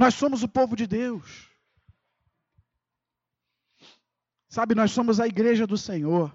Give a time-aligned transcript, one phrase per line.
[0.00, 1.50] Nós somos o povo de Deus.
[4.48, 6.34] Sabe, nós somos a igreja do Senhor.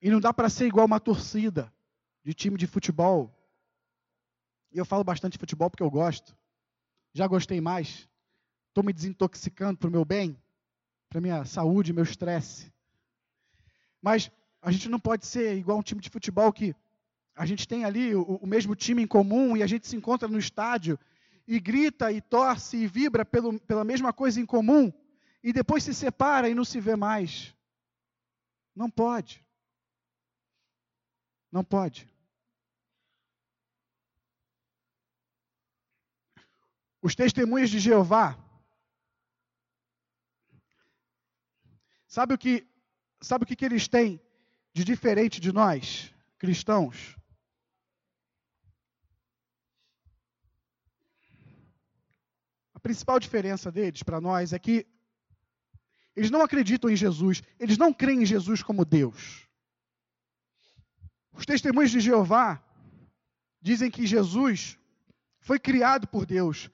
[0.00, 1.74] E não dá para ser igual uma torcida
[2.22, 3.36] de time de futebol.
[4.70, 6.38] E eu falo bastante de futebol porque eu gosto.
[7.12, 8.08] Já gostei mais.
[8.68, 10.40] Estou me desintoxicando para o meu bem,
[11.08, 12.72] para minha saúde, meu estresse.
[14.00, 14.30] Mas
[14.62, 16.76] a gente não pode ser igual um time de futebol que
[17.38, 20.26] a gente tem ali o, o mesmo time em comum e a gente se encontra
[20.26, 20.98] no estádio
[21.46, 24.92] e grita e torce e vibra pelo, pela mesma coisa em comum
[25.40, 27.54] e depois se separa e não se vê mais.
[28.74, 29.46] Não pode.
[31.50, 32.12] Não pode.
[37.00, 38.36] Os testemunhos de Jeová,
[42.08, 42.66] sabe o que,
[43.20, 44.20] sabe o que, que eles têm
[44.72, 47.17] de diferente de nós, cristãos?
[52.88, 54.86] Principal diferença deles para nós é que
[56.16, 59.46] eles não acreditam em Jesus, eles não creem em Jesus como Deus.
[61.34, 62.64] Os testemunhos de Jeová
[63.60, 64.78] dizem que Jesus
[65.38, 66.70] foi criado por Deus,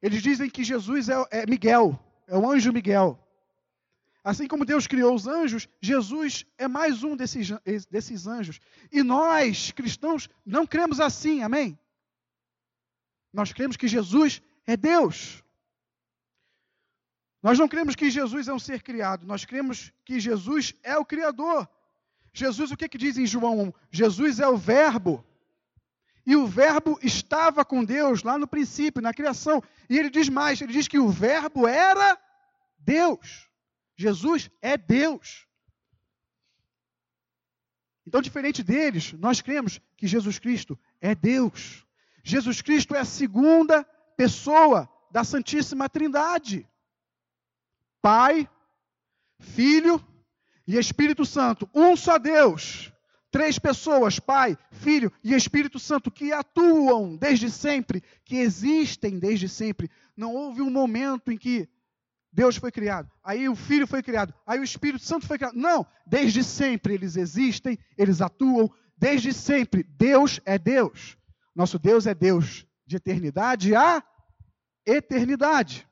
[0.00, 3.18] eles dizem que Jesus é, é Miguel, é o anjo Miguel.
[4.22, 7.48] Assim como Deus criou os anjos, Jesus é mais um desses,
[7.90, 8.60] desses anjos.
[8.92, 11.76] E nós, cristãos, não cremos assim, amém?
[13.32, 15.42] Nós cremos que Jesus é Deus.
[17.42, 21.04] Nós não cremos que Jesus é um ser criado, nós cremos que Jesus é o
[21.04, 21.68] Criador.
[22.32, 23.72] Jesus, o que, que diz em João 1?
[23.90, 25.24] Jesus é o Verbo.
[26.26, 29.62] E o Verbo estava com Deus lá no princípio, na criação.
[29.88, 32.20] E ele diz mais: ele diz que o Verbo era
[32.78, 33.48] Deus.
[33.96, 35.46] Jesus é Deus.
[38.06, 41.86] Então, diferente deles, nós cremos que Jesus Cristo é Deus.
[42.22, 43.86] Jesus Cristo é a segunda
[44.16, 46.68] pessoa da Santíssima Trindade:
[48.00, 48.48] Pai,
[49.38, 50.04] Filho
[50.66, 51.68] e Espírito Santo.
[51.74, 52.92] Um só Deus
[53.36, 59.90] Três pessoas, Pai, Filho e Espírito Santo, que atuam desde sempre, que existem desde sempre.
[60.16, 61.68] Não houve um momento em que
[62.32, 65.54] Deus foi criado, aí o Filho foi criado, aí o Espírito Santo foi criado.
[65.54, 69.82] Não, desde sempre eles existem, eles atuam, desde sempre.
[69.82, 71.18] Deus é Deus.
[71.54, 74.02] Nosso Deus é Deus de eternidade a
[74.86, 75.86] eternidade.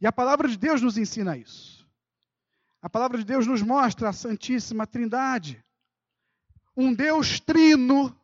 [0.00, 1.88] E a palavra de Deus nos ensina isso.
[2.82, 5.64] A palavra de Deus nos mostra a Santíssima Trindade
[6.76, 8.14] um Deus trino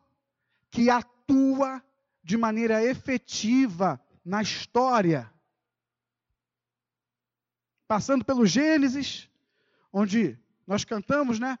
[0.69, 1.83] que atua
[2.23, 5.31] de maneira efetiva na história.
[7.87, 9.29] Passando pelo Gênesis,
[9.91, 11.57] onde nós cantamos, né?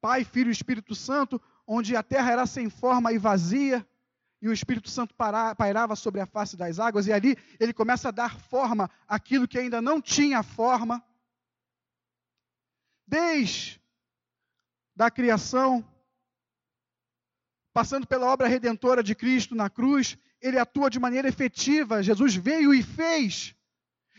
[0.00, 3.86] Pai, Filho e Espírito Santo, onde a terra era sem forma e vazia,
[4.46, 5.12] e o Espírito Santo
[5.58, 9.58] pairava sobre a face das águas, e ali ele começa a dar forma àquilo que
[9.58, 11.04] ainda não tinha forma.
[13.04, 13.82] Desde
[14.94, 15.84] da criação,
[17.72, 22.00] passando pela obra redentora de Cristo na cruz, ele atua de maneira efetiva.
[22.00, 23.52] Jesus veio e fez.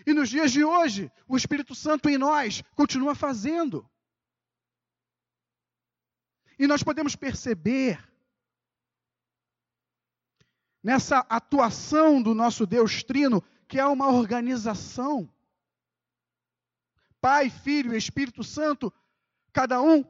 [0.05, 3.89] E nos dias de hoje, o Espírito Santo em nós continua fazendo.
[6.59, 7.97] E nós podemos perceber
[10.83, 15.29] nessa atuação do nosso Deus Trino que é uma organização.
[17.19, 18.93] Pai, Filho Espírito Santo,
[19.51, 20.05] cada um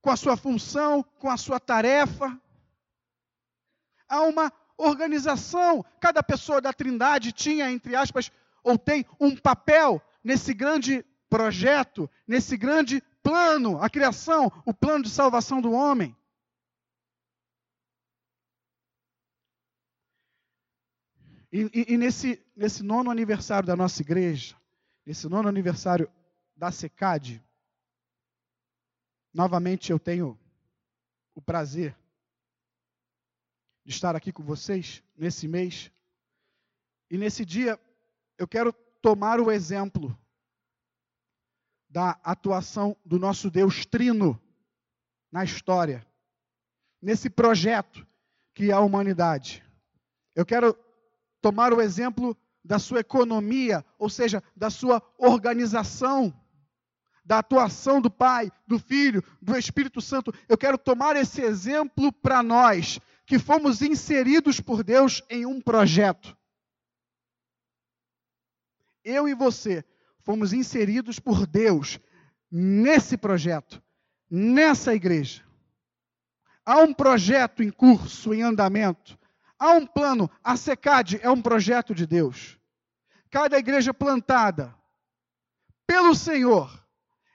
[0.00, 2.40] com a sua função, com a sua tarefa.
[4.08, 5.84] Há uma organização.
[6.00, 8.32] Cada pessoa da Trindade tinha, entre aspas,
[8.62, 15.10] ou tem um papel nesse grande projeto, nesse grande plano, a criação, o plano de
[15.10, 16.16] salvação do homem.
[21.50, 24.56] E, e, e, nesse, nesse nono aniversário da nossa igreja,
[25.04, 26.10] nesse nono aniversário
[26.56, 27.42] da SECAD,
[29.32, 30.38] Novamente eu tenho
[31.34, 31.96] o prazer
[33.84, 35.92] de estar aqui com vocês nesse mês.
[37.10, 37.78] E nesse dia
[38.36, 40.18] eu quero tomar o exemplo
[41.88, 44.40] da atuação do nosso Deus Trino
[45.30, 46.06] na história,
[47.00, 48.06] nesse projeto
[48.54, 49.64] que é a humanidade.
[50.34, 50.74] Eu quero
[51.40, 56.34] tomar o exemplo da sua economia, ou seja, da sua organização
[57.28, 60.32] da atuação do Pai, do Filho, do Espírito Santo.
[60.48, 66.34] Eu quero tomar esse exemplo para nós, que fomos inseridos por Deus em um projeto.
[69.04, 69.84] Eu e você
[70.20, 72.00] fomos inseridos por Deus
[72.50, 73.82] nesse projeto,
[74.30, 75.44] nessa igreja.
[76.64, 79.18] há um projeto em curso, em andamento.
[79.58, 80.30] Há um plano.
[80.42, 82.58] A SECAD é um projeto de Deus.
[83.30, 84.74] Cada igreja plantada
[85.86, 86.86] pelo Senhor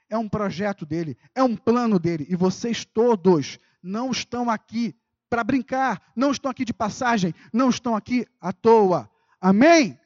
[0.08, 2.26] é um projeto dele, é um plano dele.
[2.28, 4.96] E vocês todos não estão aqui
[5.28, 9.10] para brincar, não estão aqui de passagem, não estão aqui à toa.
[9.40, 9.98] Amém?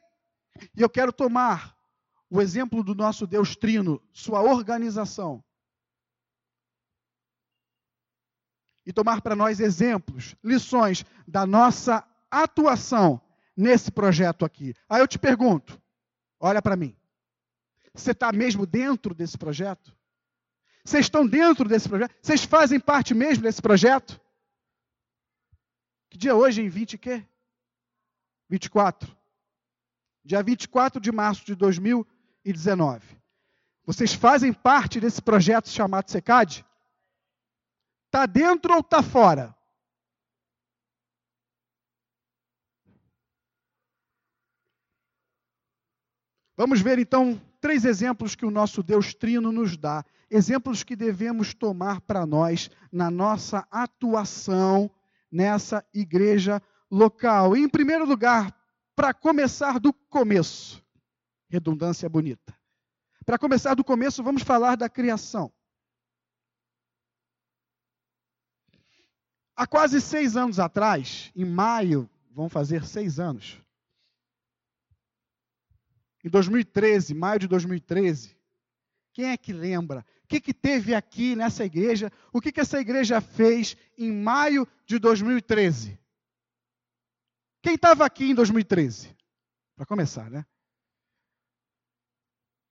[0.77, 1.77] E eu quero tomar
[2.31, 5.45] o exemplo do nosso Deus Trino, sua organização.
[8.89, 13.21] E tomar para nós exemplos, lições da nossa atuação
[13.55, 14.75] nesse projeto aqui.
[14.89, 15.79] Aí eu te pergunto,
[16.41, 16.97] olha para mim.
[17.93, 19.95] Você está mesmo dentro desse projeto?
[20.83, 22.15] Vocês estão dentro desse projeto?
[22.23, 24.19] Vocês fazem parte mesmo desse projeto?
[26.09, 27.23] Que dia é hoje, em 20 quê?
[28.49, 29.15] 24.
[30.25, 33.05] Dia 24 de março de 2019.
[33.85, 36.65] Vocês fazem parte desse projeto chamado SECAD?
[38.09, 39.55] Está dentro ou está fora?
[46.57, 51.53] Vamos ver então três exemplos que o nosso Deus Trino nos dá, exemplos que devemos
[51.53, 54.91] tomar para nós na nossa atuação
[55.31, 57.55] nessa igreja local.
[57.55, 58.57] E, em primeiro lugar,
[58.97, 60.83] para começar do começo,
[61.51, 62.57] redundância bonita.
[63.27, 65.53] Para começar do começo, vamos falar da criação.
[69.59, 73.61] Há quase seis anos atrás, em maio, vão fazer seis anos,
[76.25, 78.39] em 2013, maio de 2013.
[79.13, 80.07] Quem é que lembra?
[80.23, 82.13] O que, que teve aqui nessa igreja?
[82.33, 85.99] O que, que essa igreja fez em maio de 2013?
[87.61, 89.13] Quem estava aqui em 2013?
[89.75, 90.47] Para começar, né?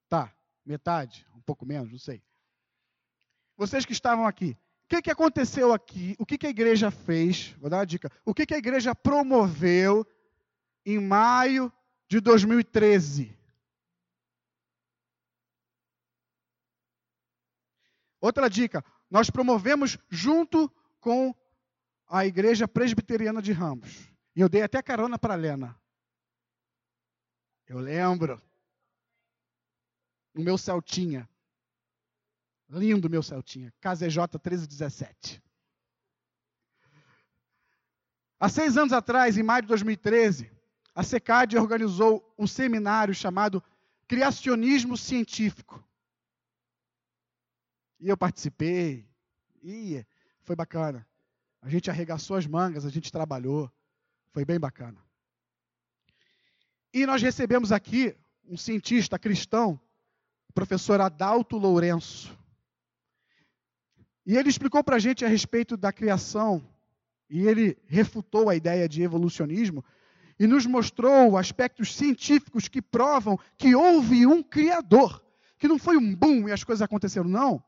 [0.07, 0.33] Tá,
[0.65, 2.23] metade, um pouco menos, não sei.
[3.57, 4.57] Vocês que estavam aqui,
[4.87, 6.15] o que, que aconteceu aqui?
[6.17, 7.53] O que, que a igreja fez?
[7.59, 8.09] Vou dar uma dica.
[8.23, 10.07] O que, que a igreja promoveu
[10.85, 11.69] em maio
[12.07, 13.37] de 2013?
[18.21, 18.81] Outra dica:
[19.11, 21.35] nós promovemos junto com
[22.07, 24.09] a Igreja Presbiteriana de Ramos.
[24.33, 25.77] E eu dei até carona para a Lena.
[27.67, 28.41] Eu lembro.
[30.33, 31.29] O meu Celtinha.
[32.69, 33.73] Lindo meu Celtinha.
[33.79, 35.41] KZJ 1317.
[38.39, 40.51] Há seis anos atrás, em maio de 2013,
[40.93, 43.63] a SECAD organizou um seminário chamado
[44.07, 45.83] Criacionismo Científico.
[47.99, 49.07] E eu participei.
[49.63, 50.05] E
[50.41, 51.07] foi bacana.
[51.61, 53.71] A gente arregaçou as mangas, a gente trabalhou.
[54.31, 55.03] Foi bem bacana.
[56.93, 58.15] E nós recebemos aqui
[58.45, 59.79] um cientista cristão,
[60.47, 62.37] o professor Adalto Lourenço.
[64.27, 66.63] E ele explicou para a gente a respeito da criação,
[67.29, 69.83] e ele refutou a ideia de evolucionismo,
[70.39, 75.23] e nos mostrou aspectos científicos que provam que houve um Criador,
[75.57, 77.63] que não foi um boom e as coisas aconteceram, não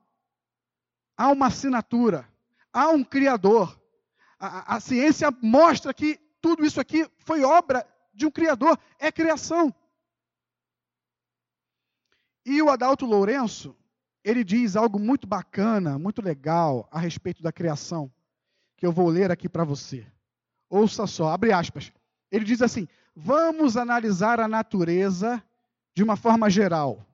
[1.19, 2.25] há uma assinatura,
[2.71, 3.77] há um Criador.
[4.39, 9.75] A, a, ciência mostra que tudo isso aqui foi obra de um Criador, é criação.
[12.45, 13.75] E o Adalto Lourenço,
[14.23, 18.11] ele diz algo muito bacana, muito legal a respeito da criação,
[18.77, 20.05] que eu vou ler aqui para você.
[20.69, 21.91] Ouça só, abre aspas.
[22.31, 25.43] Ele diz assim: vamos analisar a natureza
[25.93, 27.05] de uma forma geral.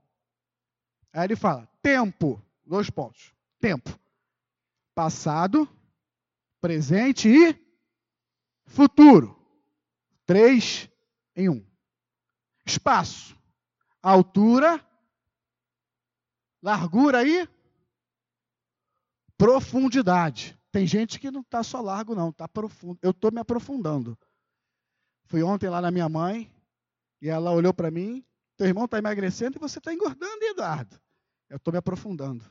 [1.14, 3.36] Aí ele fala: tempo, dois pontos
[3.66, 4.00] tempo:
[4.94, 5.68] passado,
[6.62, 7.56] presente e
[8.68, 9.36] futuro.
[10.24, 10.88] Três
[11.36, 11.66] em um.
[12.64, 13.36] Espaço:
[14.04, 14.80] altura,
[16.66, 17.48] largura e
[19.38, 20.58] profundidade.
[20.72, 22.98] Tem gente que não está só largo, não, está profundo.
[23.04, 24.18] Eu estou me aprofundando.
[25.26, 26.52] Fui ontem lá na minha mãe
[27.22, 28.26] e ela olhou para mim.
[28.58, 31.00] Teu irmão está emagrecendo e você está engordando, Eduardo.
[31.48, 32.44] Eu estou me aprofundando.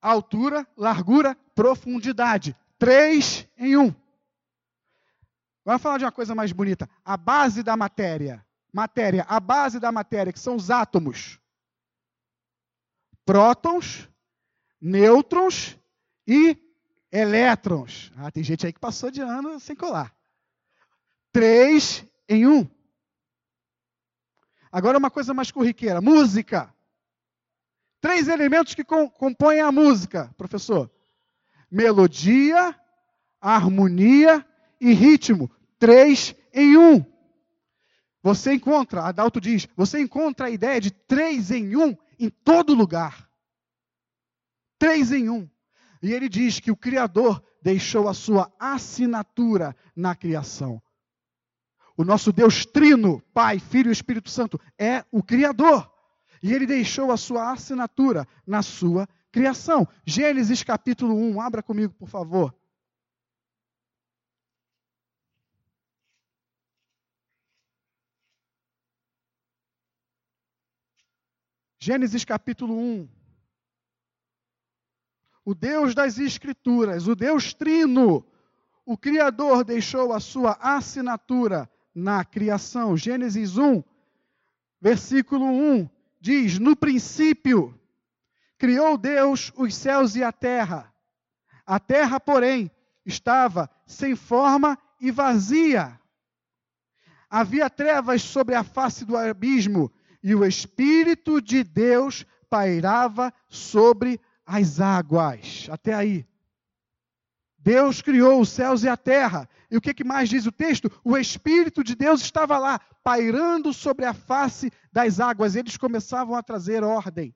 [0.00, 2.56] altura, largura, profundidade.
[2.78, 3.92] Três em um.
[5.64, 6.88] Vamos falar de uma coisa mais bonita.
[7.04, 8.46] A base da matéria.
[8.72, 11.40] Matéria, a base da matéria, que são os átomos.
[13.24, 14.08] Prótons,
[14.80, 15.78] nêutrons
[16.26, 16.56] e
[17.10, 18.12] elétrons.
[18.16, 20.14] Ah, tem gente aí que passou de ano sem colar.
[21.32, 22.68] Três em um.
[24.70, 26.00] Agora uma coisa mais corriqueira.
[26.00, 26.72] Música.
[28.00, 30.90] Três elementos que compõem a música, professor:
[31.70, 32.78] melodia,
[33.40, 34.46] harmonia
[34.80, 35.50] e ritmo.
[35.78, 37.15] Três em um.
[38.26, 43.30] Você encontra, Adalto diz, você encontra a ideia de três em um em todo lugar.
[44.80, 45.48] Três em um.
[46.02, 50.82] E ele diz que o Criador deixou a sua assinatura na criação.
[51.96, 55.88] O nosso Deus Trino, Pai, Filho e Espírito Santo, é o Criador.
[56.42, 59.86] E ele deixou a sua assinatura na sua criação.
[60.04, 62.52] Gênesis capítulo 1, abra comigo, por favor.
[71.86, 73.08] Gênesis capítulo 1.
[75.44, 78.26] O Deus das Escrituras, o Deus Trino,
[78.84, 82.96] o Criador deixou a sua assinatura na criação.
[82.96, 83.84] Gênesis 1,
[84.80, 85.88] versículo 1
[86.20, 87.80] diz: No princípio
[88.58, 90.92] criou Deus os céus e a terra.
[91.64, 92.68] A terra, porém,
[93.04, 96.00] estava sem forma e vazia.
[97.30, 99.92] Havia trevas sobre a face do abismo,
[100.26, 105.68] e o Espírito de Deus pairava sobre as águas.
[105.70, 106.26] Até aí.
[107.56, 109.48] Deus criou os céus e a terra.
[109.70, 110.90] E o que, que mais diz o texto?
[111.04, 115.54] O Espírito de Deus estava lá, pairando sobre a face das águas.
[115.54, 117.32] Eles começavam a trazer ordem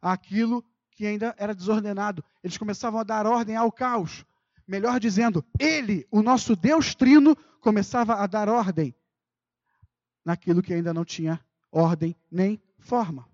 [0.00, 2.24] àquilo que ainda era desordenado.
[2.40, 4.24] Eles começavam a dar ordem ao caos.
[4.64, 8.94] Melhor dizendo, ele, o nosso Deus Trino, começava a dar ordem
[10.24, 13.28] naquilo que ainda não tinha ordem nem forma.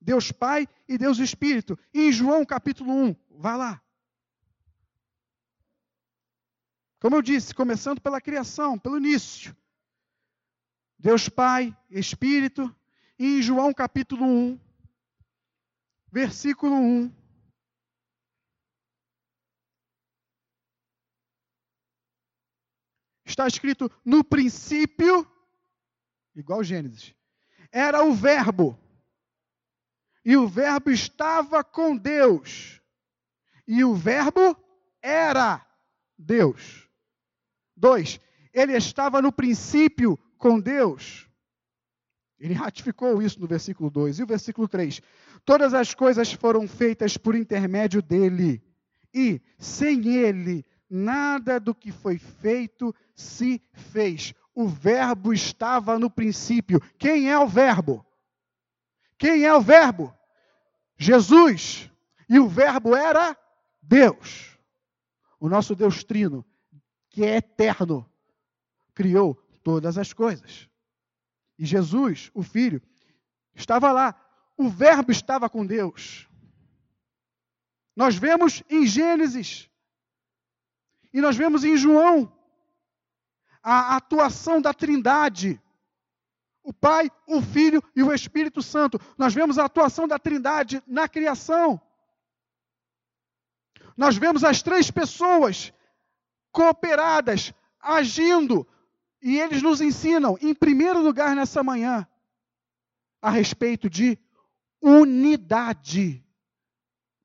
[0.00, 1.78] Deus Pai e Deus Espírito.
[1.92, 3.82] Em João capítulo 1, vá lá.
[7.00, 9.56] Como eu disse, começando pela criação, pelo início.
[10.98, 12.74] Deus Pai, Espírito.
[13.18, 14.58] E em João capítulo 1,
[16.10, 17.12] versículo 1.
[23.26, 25.30] Está escrito no princípio,
[26.34, 27.14] igual Gênesis,
[27.72, 28.78] era o Verbo.
[30.24, 32.80] E o Verbo estava com Deus.
[33.66, 34.56] E o Verbo
[35.02, 35.64] era
[36.18, 36.88] Deus.
[37.76, 38.20] Dois,
[38.52, 41.28] ele estava no princípio com Deus.
[42.38, 44.18] Ele ratificou isso no versículo 2.
[44.18, 45.00] E o versículo 3:
[45.44, 48.62] Todas as coisas foram feitas por intermédio dele,
[49.14, 56.80] e sem ele, nada do que foi feito se fez o Verbo estava no princípio.
[56.98, 58.04] Quem é o Verbo?
[59.18, 60.14] Quem é o Verbo?
[60.96, 61.90] Jesus.
[62.28, 63.36] E o Verbo era
[63.82, 64.58] Deus.
[65.38, 66.44] O nosso Deus Trino,
[67.08, 68.08] que é eterno,
[68.94, 70.68] criou todas as coisas.
[71.58, 72.82] E Jesus, o Filho,
[73.54, 74.14] estava lá.
[74.56, 76.28] O Verbo estava com Deus.
[77.96, 79.70] Nós vemos em Gênesis.
[81.12, 82.32] E nós vemos em João
[83.62, 85.60] a atuação da Trindade.
[86.62, 89.00] O Pai, o Filho e o Espírito Santo.
[89.16, 91.80] Nós vemos a atuação da Trindade na criação.
[93.96, 95.72] Nós vemos as três pessoas
[96.52, 98.66] cooperadas, agindo,
[99.22, 102.06] e eles nos ensinam, em primeiro lugar nessa manhã,
[103.20, 104.18] a respeito de
[104.80, 106.24] unidade.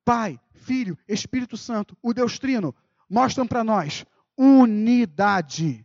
[0.03, 2.75] Pai, Filho, Espírito Santo, o Deus Trino,
[3.09, 4.05] mostram para nós
[4.37, 5.84] unidade.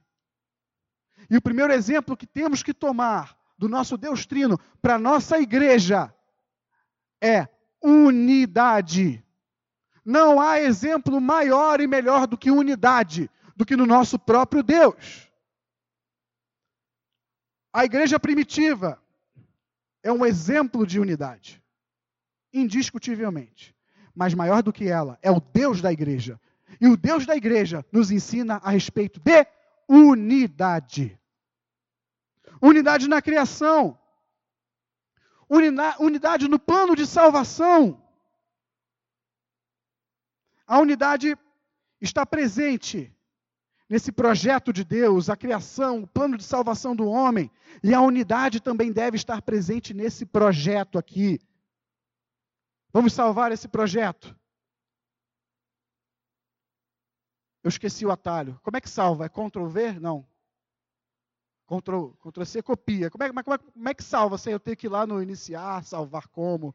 [1.31, 5.39] E o primeiro exemplo que temos que tomar do nosso Deus Trino para a nossa
[5.39, 6.13] igreja
[7.23, 7.47] é
[7.81, 9.25] unidade.
[10.05, 15.31] Não há exemplo maior e melhor do que unidade, do que no nosso próprio Deus.
[17.73, 19.01] A igreja primitiva
[20.03, 21.63] é um exemplo de unidade,
[22.53, 23.77] indiscutivelmente.
[24.13, 26.41] Mas maior do que ela é o Deus da igreja.
[26.81, 29.47] E o Deus da igreja nos ensina a respeito de
[29.89, 31.20] unidade
[32.61, 33.99] unidade na criação,
[35.99, 38.03] unidade no plano de salvação.
[40.67, 41.37] A unidade
[42.01, 43.13] está presente
[43.89, 47.51] nesse projeto de Deus, a criação, o plano de salvação do homem,
[47.83, 51.41] e a unidade também deve estar presente nesse projeto aqui.
[52.93, 54.39] Vamos salvar esse projeto.
[57.63, 58.59] Eu esqueci o atalho.
[58.63, 59.27] Como é que salva?
[59.27, 59.99] É Ctrl V?
[59.99, 60.27] Não.
[61.71, 63.09] Ctrl, Ctrl C copia.
[63.09, 65.23] Como é, como, é, como é que salva sem eu ter que ir lá no
[65.23, 66.75] iniciar, salvar como?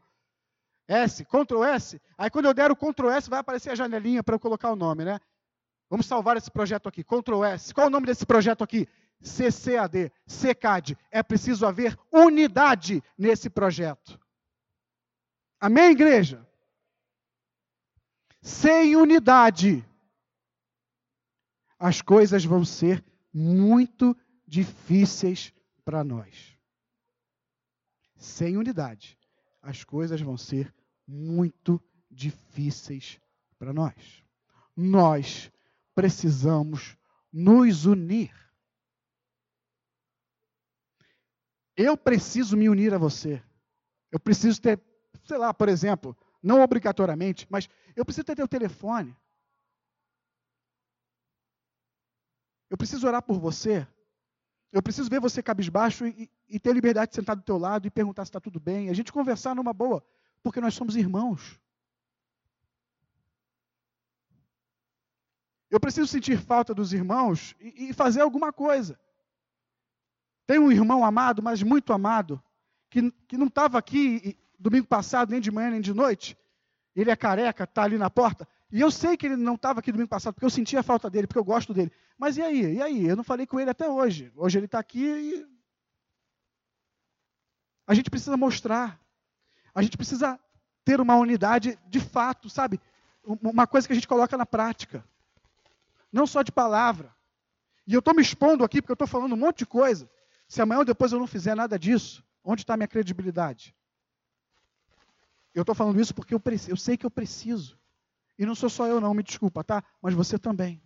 [0.87, 2.01] S, Ctrl S.
[2.17, 4.75] Aí quando eu der o Ctrl S, vai aparecer a janelinha para eu colocar o
[4.75, 5.19] nome, né?
[5.89, 7.03] Vamos salvar esse projeto aqui.
[7.03, 7.73] Ctrl S.
[7.73, 8.87] Qual é o nome desse projeto aqui?
[9.21, 10.97] CCAD, CCAD.
[11.11, 14.19] É preciso haver unidade nesse projeto.
[15.59, 16.47] Amém, igreja?
[18.41, 19.83] Sem unidade,
[21.79, 26.57] as coisas vão ser muito difíceis para nós.
[28.15, 29.17] Sem unidade,
[29.61, 30.73] as coisas vão ser
[31.07, 33.19] muito difíceis
[33.57, 34.23] para nós.
[34.75, 35.51] Nós
[35.93, 36.97] precisamos
[37.31, 38.33] nos unir.
[41.75, 43.43] Eu preciso me unir a você.
[44.11, 44.81] Eu preciso ter,
[45.25, 49.15] sei lá, por exemplo, não obrigatoriamente, mas eu preciso ter teu telefone.
[52.69, 53.87] Eu preciso orar por você.
[54.71, 57.91] Eu preciso ver você cabisbaixo e, e ter liberdade de sentar do teu lado e
[57.91, 58.89] perguntar se está tudo bem.
[58.89, 60.05] A gente conversar numa boa,
[60.43, 61.59] porque nós somos irmãos.
[65.69, 68.99] Eu preciso sentir falta dos irmãos e, e fazer alguma coisa.
[70.45, 72.41] Tem um irmão amado, mas muito amado,
[72.89, 76.37] que, que não estava aqui domingo passado, nem de manhã, nem de noite.
[76.95, 78.47] Ele é careca, está ali na porta.
[78.71, 81.09] E eu sei que ele não estava aqui domingo passado, porque eu sentia a falta
[81.09, 81.91] dele, porque eu gosto dele.
[82.17, 82.75] Mas e aí?
[82.75, 83.05] E aí?
[83.05, 84.31] Eu não falei com ele até hoje.
[84.35, 85.47] Hoje ele está aqui e.
[87.87, 88.99] A gente precisa mostrar.
[89.73, 90.39] A gente precisa
[90.83, 92.79] ter uma unidade de fato, sabe?
[93.23, 95.05] Uma coisa que a gente coloca na prática.
[96.11, 97.13] Não só de palavra.
[97.87, 100.09] E eu estou me expondo aqui porque eu estou falando um monte de coisa.
[100.47, 103.75] Se amanhã ou depois eu não fizer nada disso, onde está a minha credibilidade?
[105.53, 107.77] Eu estou falando isso porque eu, eu sei que eu preciso.
[108.37, 109.83] E não sou só eu, não, me desculpa, tá?
[110.01, 110.81] Mas você também.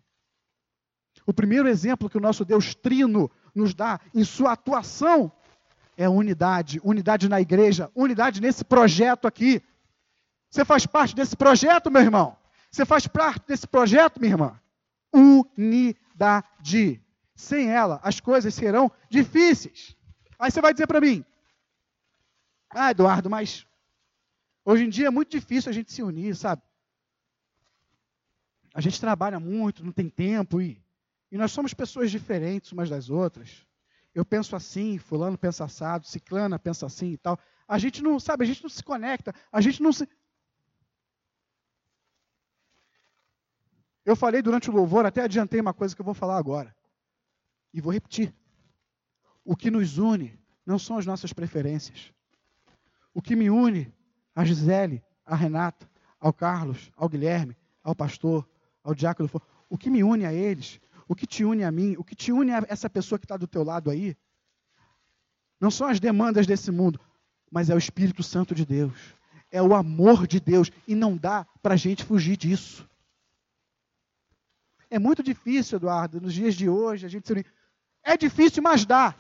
[1.26, 5.32] O primeiro exemplo que o nosso Deus Trino nos dá em sua atuação
[5.98, 9.62] é unidade, unidade na igreja, unidade nesse projeto aqui.
[10.50, 12.38] Você faz parte desse projeto, meu irmão?
[12.72, 14.60] Você faz parte desse projeto, minha irmã?
[15.14, 17.02] Unidade.
[17.36, 19.96] Sem ela, as coisas serão difíceis.
[20.38, 21.24] Aí você vai dizer para mim:
[22.70, 23.66] Ah, Eduardo, mas
[24.64, 26.62] hoje em dia é muito difícil a gente se unir, sabe?
[28.74, 30.82] A gente trabalha muito, não tem tempo e,
[31.32, 33.66] e nós somos pessoas diferentes umas das outras.
[34.14, 37.40] Eu penso assim, fulano pensa assado, ciclana pensa assim e tal.
[37.68, 40.08] A gente não, sabe, a gente não se conecta, a gente não se.
[44.04, 46.76] Eu falei durante o louvor, até adiantei uma coisa que eu vou falar agora.
[47.74, 48.34] E vou repetir.
[49.46, 52.12] O que nos une não são as nossas preferências.
[53.14, 53.94] O que me une
[54.36, 58.48] a Gisele, a Renata, ao Carlos, ao Guilherme, ao pastor,
[58.90, 59.30] ao diácono,
[59.70, 62.32] o que me une a eles, o que te une a mim, o que te
[62.32, 64.18] une a essa pessoa que está do teu lado aí,
[65.60, 67.00] não são as demandas desse mundo,
[67.52, 69.16] mas é o Espírito Santo de Deus,
[69.52, 72.88] é o amor de Deus, e não dá para a gente fugir disso.
[74.90, 77.46] É muito difícil, Eduardo, nos dias de hoje, a gente se unir.
[78.04, 79.14] É difícil, mas dá.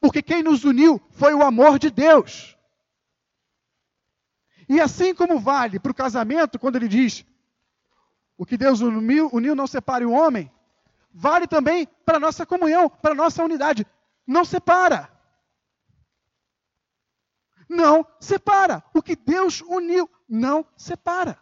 [0.00, 2.56] Porque quem nos uniu foi o amor de Deus.
[4.68, 7.24] E assim como vale para o casamento, quando ele diz:
[8.36, 10.50] o que Deus uniu, uniu não separe o homem,
[11.12, 13.86] vale também para a nossa comunhão, para a nossa unidade.
[14.26, 15.10] Não separa.
[17.68, 18.82] Não separa.
[18.92, 21.38] O que Deus uniu não separa.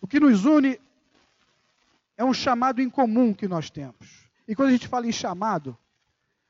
[0.00, 0.80] O que nos une
[2.16, 4.30] é um chamado em comum que nós temos.
[4.46, 5.76] E quando a gente fala em chamado,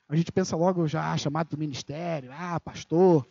[0.09, 3.27] a gente pensa logo já ah, chamado do ministério, ah, pastor,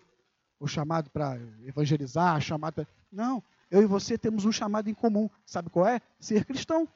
[0.59, 2.87] ou chamado para evangelizar, chamado pra...
[3.11, 5.29] Não, eu e você temos um chamado em comum.
[5.45, 6.01] Sabe qual é?
[6.19, 6.87] Ser cristão.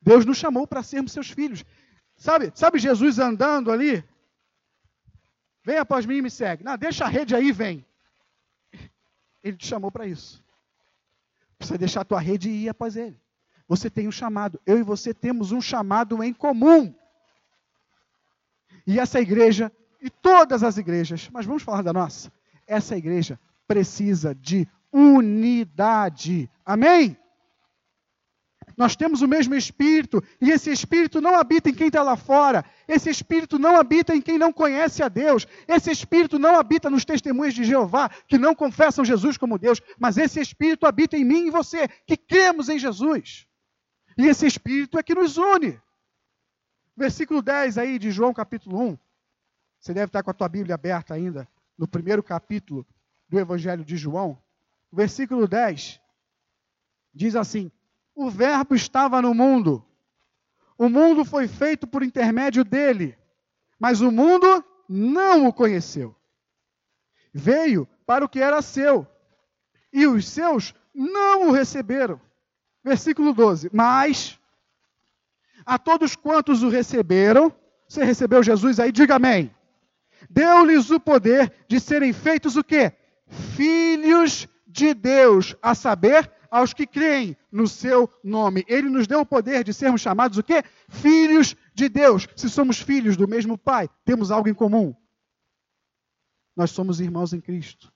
[0.00, 1.64] Deus nos chamou para sermos seus filhos.
[2.16, 4.04] Sabe, sabe Jesus andando ali?
[5.62, 6.62] Vem após mim e me segue.
[6.62, 7.84] Não, deixa a rede aí, vem.
[9.42, 10.44] Ele te chamou para isso.
[11.56, 13.18] Precisa deixar a tua rede e ir após ele.
[13.66, 14.60] Você tem um chamado.
[14.66, 16.94] Eu e você temos um chamado em comum.
[18.86, 22.32] E essa igreja, e todas as igrejas, mas vamos falar da nossa,
[22.66, 26.50] essa igreja precisa de unidade.
[26.64, 27.16] Amém?
[28.76, 32.64] Nós temos o mesmo Espírito, e esse Espírito não habita em quem está lá fora,
[32.88, 37.04] esse Espírito não habita em quem não conhece a Deus, esse Espírito não habita nos
[37.04, 41.46] testemunhos de Jeová, que não confessam Jesus como Deus, mas esse Espírito habita em mim
[41.46, 43.46] e você, que cremos em Jesus.
[44.18, 45.80] E esse Espírito é que nos une.
[46.96, 48.98] Versículo 10 aí de João capítulo 1.
[49.80, 52.86] Você deve estar com a tua Bíblia aberta ainda, no primeiro capítulo
[53.28, 54.38] do Evangelho de João.
[54.92, 56.00] Versículo 10
[57.12, 57.70] diz assim:
[58.14, 59.84] O Verbo estava no mundo,
[60.76, 63.16] o mundo foi feito por intermédio dele,
[63.78, 66.14] mas o mundo não o conheceu.
[67.32, 69.06] Veio para o que era seu,
[69.92, 72.20] e os seus não o receberam.
[72.82, 74.38] Versículo 12: Mas
[75.64, 77.52] a todos quantos o receberam,
[77.88, 79.54] você recebeu Jesus aí, diga amém.
[80.28, 82.92] Deu-lhes o poder de serem feitos o quê?
[83.26, 88.64] Filhos de Deus, a saber, aos que creem no seu nome.
[88.68, 90.62] Ele nos deu o poder de sermos chamados o quê?
[90.88, 92.28] Filhos de Deus.
[92.36, 94.94] Se somos filhos do mesmo Pai, temos algo em comum.
[96.56, 97.92] Nós somos irmãos em Cristo.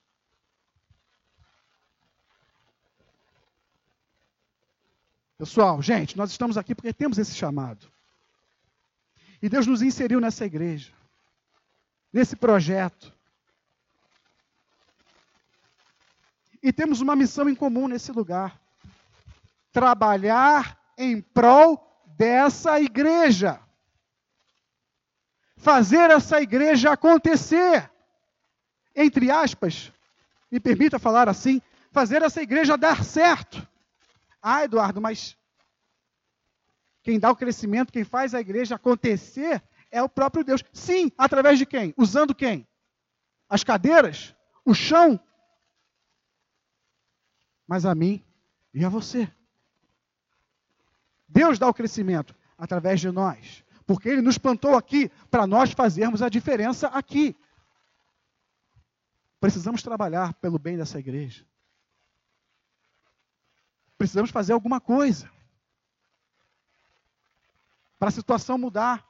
[5.39, 7.89] Pessoal, gente, nós estamos aqui porque temos esse chamado.
[9.41, 10.91] E Deus nos inseriu nessa igreja,
[12.11, 13.13] nesse projeto.
[16.61, 18.59] E temos uma missão em comum nesse lugar:
[19.71, 23.61] trabalhar em prol dessa igreja.
[25.55, 27.89] Fazer essa igreja acontecer.
[28.93, 29.89] Entre aspas,
[30.51, 31.61] me permita falar assim,
[31.93, 33.65] fazer essa igreja dar certo.
[34.41, 35.37] Ah, Eduardo, mas
[37.01, 40.63] quem dá o crescimento, quem faz a igreja acontecer é o próprio Deus.
[40.71, 41.93] Sim, através de quem?
[41.97, 42.67] Usando quem?
[43.49, 44.35] As cadeiras?
[44.63, 45.19] O chão?
[47.67, 48.23] Mas a mim
[48.73, 49.31] e a você.
[51.27, 53.63] Deus dá o crescimento através de nós.
[53.85, 57.35] Porque Ele nos plantou aqui para nós fazermos a diferença aqui.
[59.39, 61.48] Precisamos trabalhar pelo bem dessa igreja.
[63.99, 65.29] Precisamos fazer alguma coisa
[67.99, 69.05] para a situação mudar.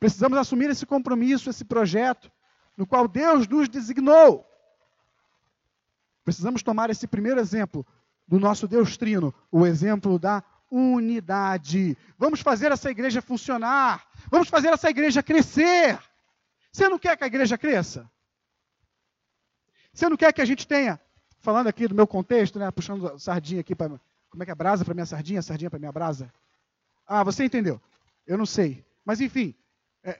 [0.00, 2.32] Precisamos assumir esse compromisso, esse projeto,
[2.74, 4.46] no qual Deus nos designou.
[6.24, 7.86] Precisamos tomar esse primeiro exemplo
[8.26, 11.98] do nosso Deus Trino, o exemplo da unidade.
[12.16, 14.08] Vamos fazer essa igreja funcionar.
[14.30, 16.02] Vamos fazer essa igreja crescer.
[16.72, 18.10] Você não quer que a igreja cresça?
[19.92, 20.98] Você não quer que a gente tenha
[21.44, 24.82] falando aqui do meu contexto, né, puxando sardinha aqui para como é que é brasa
[24.82, 26.32] para minha sardinha, sardinha para minha brasa.
[27.06, 27.78] Ah, você entendeu?
[28.26, 28.82] Eu não sei.
[29.04, 29.54] Mas enfim,
[30.02, 30.18] é,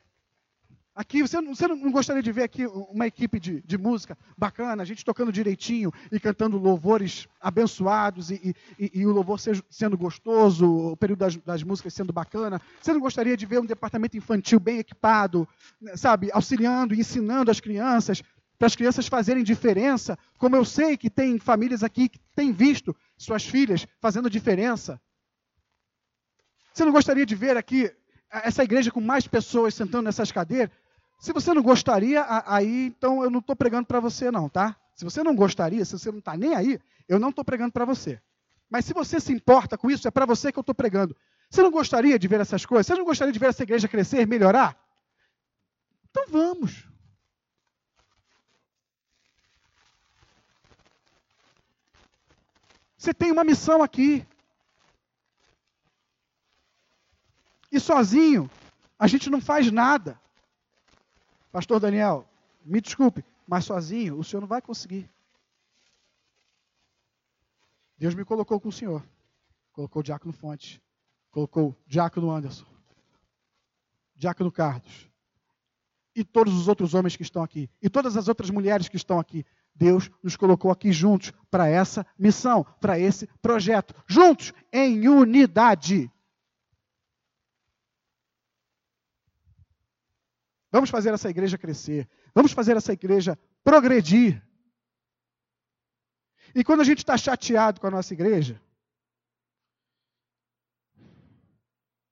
[0.94, 4.84] aqui você, você, não gostaria de ver aqui uma equipe de, de, música bacana, a
[4.84, 10.96] gente tocando direitinho e cantando louvores abençoados e, e, e o louvor sendo gostoso, o
[10.96, 12.60] período das, das, músicas sendo bacana.
[12.82, 15.48] Você não gostaria de ver um departamento infantil bem equipado,
[15.80, 18.22] né, sabe, auxiliando ensinando as crianças?
[18.58, 22.94] Para as crianças fazerem diferença, como eu sei que tem famílias aqui que têm visto
[23.16, 25.00] suas filhas fazendo diferença.
[26.72, 27.92] Você não gostaria de ver aqui
[28.30, 30.70] essa igreja com mais pessoas sentando nessas cadeiras?
[31.20, 34.76] Se você não gostaria, aí então eu não estou pregando para você, não, tá?
[34.94, 37.84] Se você não gostaria, se você não está nem aí, eu não estou pregando para
[37.84, 38.20] você.
[38.68, 41.16] Mas se você se importa com isso, é para você que eu estou pregando.
[41.48, 42.86] Você não gostaria de ver essas coisas?
[42.86, 44.76] Você não gostaria de ver essa igreja crescer, melhorar?
[46.10, 46.88] Então vamos.
[53.04, 54.26] Você tem uma missão aqui.
[57.70, 58.50] E sozinho,
[58.98, 60.18] a gente não faz nada.
[61.52, 62.26] Pastor Daniel,
[62.64, 65.06] me desculpe, mas sozinho o senhor não vai conseguir.
[67.98, 69.06] Deus me colocou com o senhor.
[69.72, 70.82] Colocou o Diácono Fonte.
[71.30, 72.64] Colocou o Diácono Anderson.
[74.16, 75.10] Diácono Carlos.
[76.16, 77.68] E todos os outros homens que estão aqui.
[77.82, 79.44] E todas as outras mulheres que estão aqui.
[79.74, 86.10] Deus nos colocou aqui juntos para essa missão, para esse projeto, juntos, em unidade.
[90.70, 94.42] Vamos fazer essa igreja crescer, vamos fazer essa igreja progredir.
[96.54, 98.60] E quando a gente está chateado com a nossa igreja,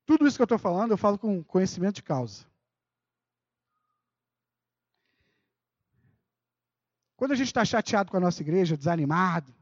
[0.05, 2.52] tudo isso que eu estou falando, eu falo com conhecimento de causa.
[7.23, 9.55] Quando a gente está chateado com a nossa igreja, desanimado,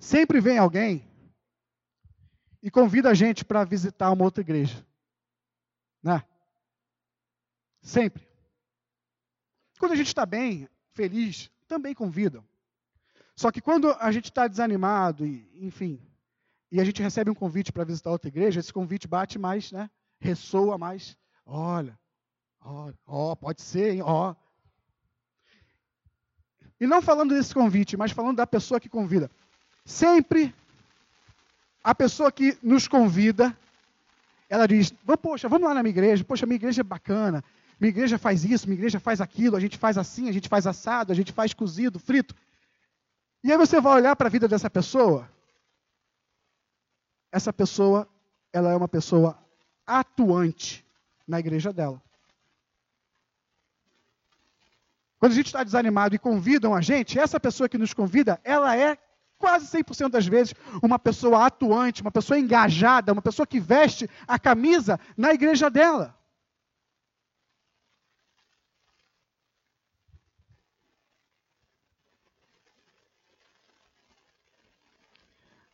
[0.00, 1.08] sempre vem alguém
[2.60, 4.84] e convida a gente para visitar uma outra igreja.
[6.02, 6.20] Né?
[7.80, 8.26] Sempre.
[9.78, 12.44] Quando a gente está bem, feliz, também convidam.
[13.36, 16.04] Só que quando a gente está desanimado, e, enfim,
[16.72, 19.88] e a gente recebe um convite para visitar outra igreja, esse convite bate mais, né?
[20.18, 21.16] Ressoa mais.
[21.46, 21.96] Olha,
[22.60, 24.02] ó, ó, pode ser, hein?
[24.02, 24.34] Ó,
[26.82, 29.30] e não falando desse convite, mas falando da pessoa que convida.
[29.84, 30.52] Sempre
[31.84, 33.56] a pessoa que nos convida,
[34.50, 34.92] ela diz:
[35.22, 36.24] Poxa, vamos lá na minha igreja.
[36.24, 37.44] Poxa, minha igreja é bacana.
[37.78, 39.54] Minha igreja faz isso, minha igreja faz aquilo.
[39.54, 42.34] A gente faz assim, a gente faz assado, a gente faz cozido, frito.
[43.44, 45.30] E aí você vai olhar para a vida dessa pessoa.
[47.30, 48.08] Essa pessoa,
[48.52, 49.38] ela é uma pessoa
[49.86, 50.84] atuante
[51.28, 52.02] na igreja dela.
[55.22, 58.76] Quando a gente está desanimado e convidam a gente, essa pessoa que nos convida, ela
[58.76, 58.98] é
[59.38, 64.36] quase 100% das vezes uma pessoa atuante, uma pessoa engajada, uma pessoa que veste a
[64.36, 66.18] camisa na igreja dela.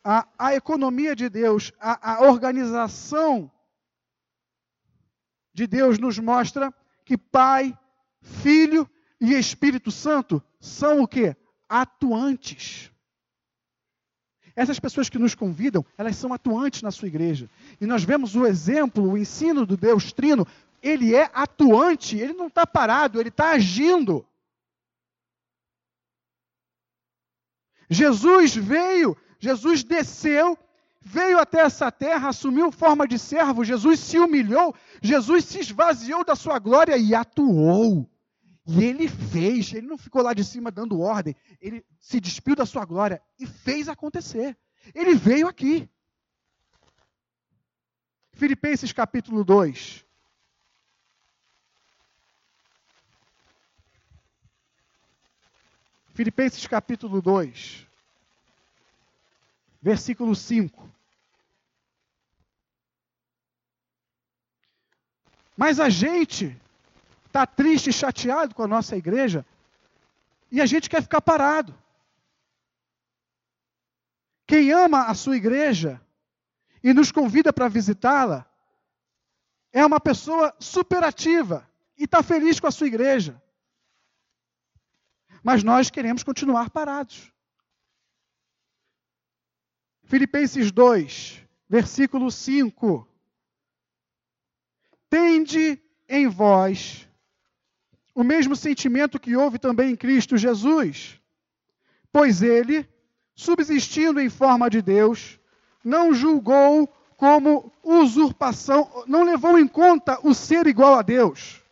[0.03, 3.51] a, a economia de Deus, a, a organização
[5.51, 6.71] de Deus nos mostra
[7.03, 7.75] que Pai,
[8.21, 8.87] Filho
[9.19, 11.35] e Espírito Santo são o que?
[11.67, 12.91] Atuantes.
[14.55, 17.49] Essas pessoas que nos convidam, elas são atuantes na sua igreja.
[17.79, 20.45] E nós vemos o exemplo, o ensino do Deus Trino,
[20.81, 24.25] ele é atuante, ele não está parado, ele está agindo.
[27.89, 30.57] Jesus veio, Jesus desceu,
[31.01, 36.35] veio até essa terra, assumiu forma de servo, Jesus se humilhou, Jesus se esvaziou da
[36.35, 38.09] sua glória e atuou.
[38.71, 42.67] E ele fez, ele não ficou lá de cima dando ordem, ele se despiu da
[42.67, 44.55] sua glória e fez acontecer.
[44.93, 45.89] Ele veio aqui.
[48.31, 50.05] Filipenses capítulo 2.
[56.13, 57.87] Filipenses capítulo 2,
[59.81, 60.87] versículo 5.
[65.57, 66.55] Mas a gente
[67.29, 69.45] está triste e chateado com a nossa igreja
[70.51, 71.73] e a gente quer ficar parado.
[74.45, 76.01] Quem ama a sua igreja
[76.83, 78.45] e nos convida para visitá-la
[79.71, 83.41] é uma pessoa superativa e está feliz com a sua igreja
[85.43, 87.31] mas nós queremos continuar parados.
[90.03, 93.07] Filipenses 2, versículo 5.
[95.09, 97.08] Tende em vós
[98.19, 101.21] o mesmo sentimento que houve também em Cristo Jesus,
[102.11, 102.85] pois ele,
[103.33, 105.39] subsistindo em forma de Deus,
[105.81, 111.63] não julgou como usurpação, não levou em conta o ser igual a Deus.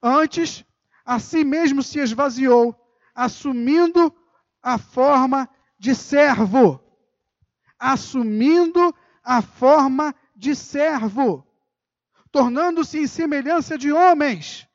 [0.00, 0.64] Antes,
[1.04, 2.72] a si mesmo se esvaziou,
[3.12, 4.14] assumindo
[4.62, 6.80] a forma de servo.
[7.80, 11.44] Assumindo a forma de servo,
[12.30, 14.65] tornando-se em semelhança de homens,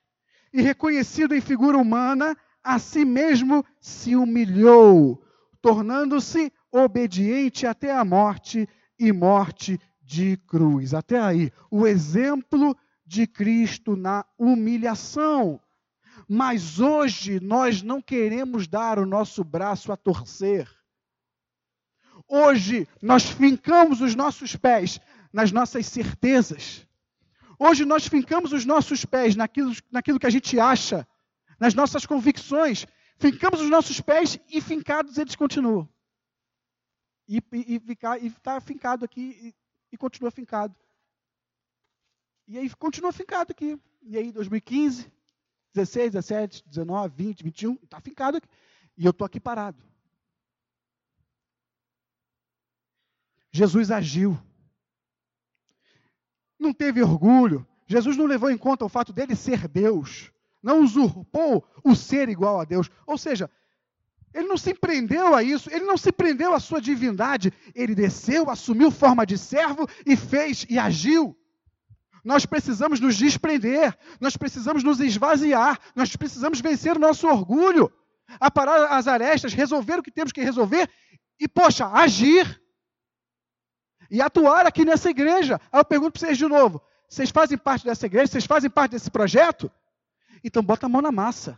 [0.53, 5.23] e reconhecido em figura humana, a si mesmo se humilhou,
[5.61, 8.67] tornando-se obediente até a morte
[8.99, 10.93] e morte de cruz.
[10.93, 15.59] Até aí, o exemplo de Cristo na humilhação.
[16.27, 20.69] Mas hoje nós não queremos dar o nosso braço a torcer.
[22.27, 24.99] Hoje nós fincamos os nossos pés
[25.33, 26.87] nas nossas certezas.
[27.63, 31.07] Hoje nós fincamos os nossos pés naquilo, naquilo que a gente acha,
[31.59, 32.87] nas nossas convicções.
[33.19, 35.87] Fincamos os nossos pés e fincados eles continuam.
[37.27, 37.39] E
[38.25, 39.55] está fincado aqui e,
[39.91, 40.75] e continua fincado.
[42.47, 43.79] E aí continua fincado aqui.
[44.01, 45.11] E aí, 2015,
[45.71, 48.47] 16, 17, 19, 20, 21, está fincado aqui.
[48.97, 49.77] E eu estou aqui parado.
[53.51, 54.35] Jesus agiu.
[56.61, 57.67] Não teve orgulho.
[57.87, 60.31] Jesus não levou em conta o fato dele ser Deus.
[60.61, 62.87] Não usurpou o ser igual a Deus.
[63.07, 63.49] Ou seja,
[64.31, 67.51] ele não se prendeu a isso, ele não se prendeu à sua divindade.
[67.73, 71.35] Ele desceu, assumiu forma de servo e fez e agiu.
[72.23, 77.91] Nós precisamos nos desprender, nós precisamos nos esvaziar, nós precisamos vencer o nosso orgulho,
[78.39, 80.87] aparar as arestas, resolver o que temos que resolver
[81.39, 82.61] e, poxa, agir.
[84.11, 85.59] E atuar aqui nessa igreja.
[85.71, 88.27] Aí eu pergunto para vocês de novo: vocês fazem parte dessa igreja?
[88.27, 89.71] Vocês fazem parte desse projeto?
[90.43, 91.57] Então bota a mão na massa.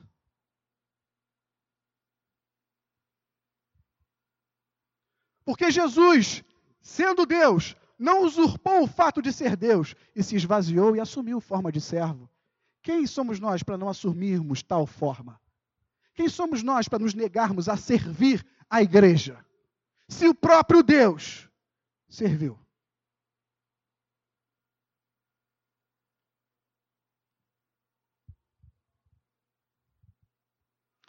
[5.44, 6.44] Porque Jesus,
[6.80, 11.72] sendo Deus, não usurpou o fato de ser Deus e se esvaziou e assumiu forma
[11.72, 12.30] de servo.
[12.84, 15.42] Quem somos nós para não assumirmos tal forma?
[16.14, 19.44] Quem somos nós para nos negarmos a servir a igreja?
[20.08, 21.50] Se o próprio Deus
[22.14, 22.60] serviu.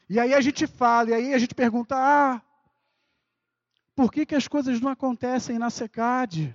[0.08, 2.42] E aí a gente fala, e aí a gente pergunta: ah,
[3.94, 6.54] por que, que as coisas não acontecem na SECAD?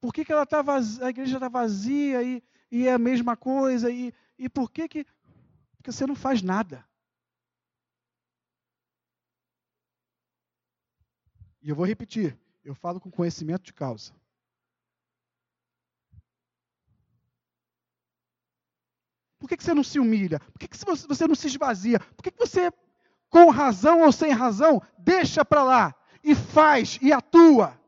[0.00, 3.36] Por que, que ela tá vazia, a igreja está vazia e, e é a mesma
[3.36, 3.90] coisa?
[3.90, 5.06] E, e por que que...
[5.76, 6.84] Porque você não faz nada.
[11.62, 14.12] E eu vou repetir, eu falo com conhecimento de causa.
[19.38, 20.38] Por que, que você não se humilha?
[20.38, 21.98] Por que, que você não se esvazia?
[21.98, 22.70] Por que, que você,
[23.28, 27.80] com razão ou sem razão, deixa para lá e faz e atua?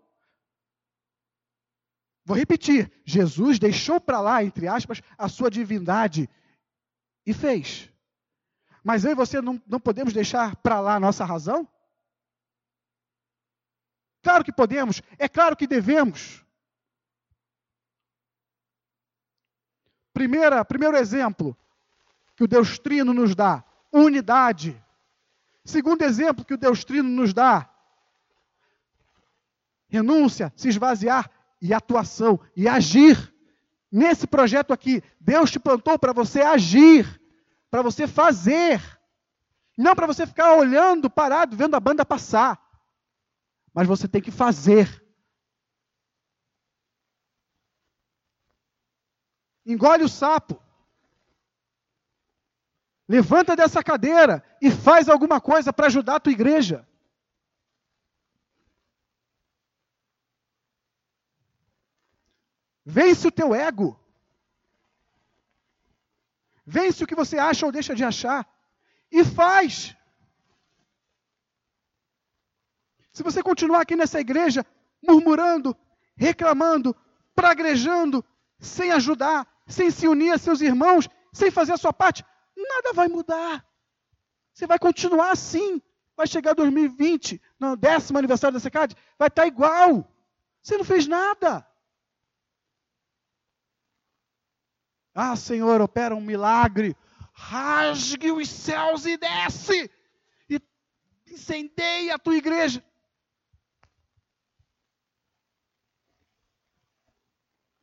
[2.25, 6.29] Vou repetir: Jesus deixou para lá, entre aspas, a sua divindade
[7.27, 7.91] e fez.
[8.83, 11.69] Mas eu e você não, não podemos deixar para lá a nossa razão?
[14.25, 16.43] Claro que podemos, é claro que devemos.
[20.15, 21.55] Primeira, primeiro exemplo
[22.35, 24.83] que o Deus Trino nos dá: unidade.
[25.63, 27.69] Segundo exemplo que o Deus Trino nos dá:
[29.89, 33.31] renúncia, se esvaziar e atuação e agir.
[33.93, 37.21] Nesse projeto aqui, Deus te plantou para você agir,
[37.71, 38.81] para você fazer.
[39.77, 42.64] Não para você ficar olhando, parado, vendo a banda passar.
[43.75, 45.05] Mas você tem que fazer.
[49.67, 50.63] Engole o sapo.
[53.09, 56.87] Levanta dessa cadeira e faz alguma coisa para ajudar a tua igreja.
[62.87, 63.99] Vence o teu ego.
[66.65, 68.47] Vence o que você acha ou deixa de achar.
[69.11, 69.97] E faz.
[73.15, 74.67] Se você continuar aqui nessa igreja,
[75.01, 75.75] murmurando,
[76.17, 76.95] reclamando,
[77.33, 78.25] pragrejando,
[78.59, 82.25] sem ajudar, sem se unir a seus irmãos, sem fazer a sua parte,
[82.57, 83.65] nada vai mudar.
[84.53, 85.81] Você vai continuar assim.
[86.17, 90.09] Vai chegar 2020, no décimo aniversário da SECAD, vai estar igual.
[90.63, 91.67] Você não fez nada.
[95.15, 96.97] Ah, Senhor, opera um milagre.
[97.33, 99.91] Rasgue os céus e desce.
[100.49, 100.61] E
[101.29, 102.85] incendeia a tua igreja.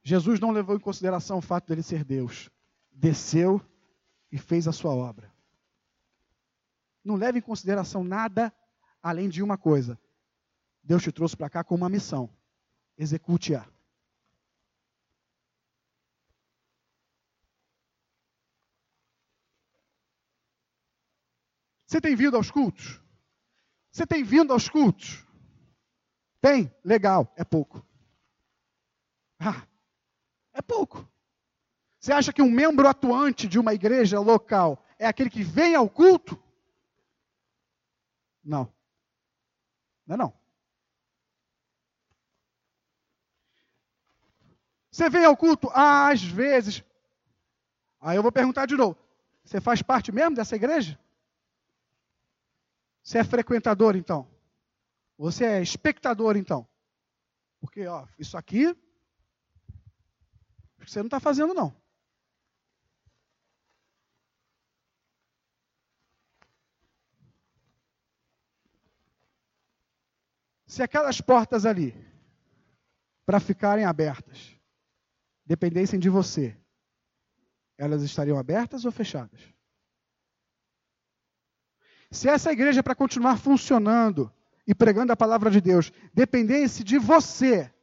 [0.03, 2.49] Jesus não levou em consideração o fato dele ser Deus.
[2.91, 3.61] Desceu
[4.31, 5.31] e fez a sua obra.
[7.03, 8.53] Não leve em consideração nada
[9.01, 9.99] além de uma coisa.
[10.83, 12.29] Deus te trouxe para cá com uma missão.
[12.97, 13.65] Execute-a.
[21.85, 23.01] Você tem vindo aos cultos?
[23.91, 25.25] Você tem vindo aos cultos?
[26.39, 26.73] Tem?
[26.83, 27.85] Legal, é pouco.
[29.37, 29.67] Ah,
[30.53, 31.07] é pouco.
[31.99, 35.89] Você acha que um membro atuante de uma igreja local é aquele que vem ao
[35.89, 36.41] culto?
[38.43, 38.73] Não.
[40.05, 40.33] Não é não.
[44.91, 45.69] Você vem ao culto?
[45.73, 46.83] às vezes.
[47.99, 48.97] Aí eu vou perguntar de novo.
[49.43, 50.99] Você faz parte mesmo dessa igreja?
[53.03, 54.27] Você é frequentador, então?
[55.17, 56.67] Você é espectador, então?
[57.59, 58.75] Porque, ó, isso aqui,
[60.89, 61.75] você não está fazendo, não.
[70.65, 71.93] Se aquelas portas ali,
[73.25, 74.55] para ficarem abertas,
[75.45, 76.57] dependessem de você,
[77.77, 79.41] elas estariam abertas ou fechadas?
[82.09, 84.31] Se essa igreja, para continuar funcionando
[84.65, 87.73] e pregando a palavra de Deus, dependesse de você,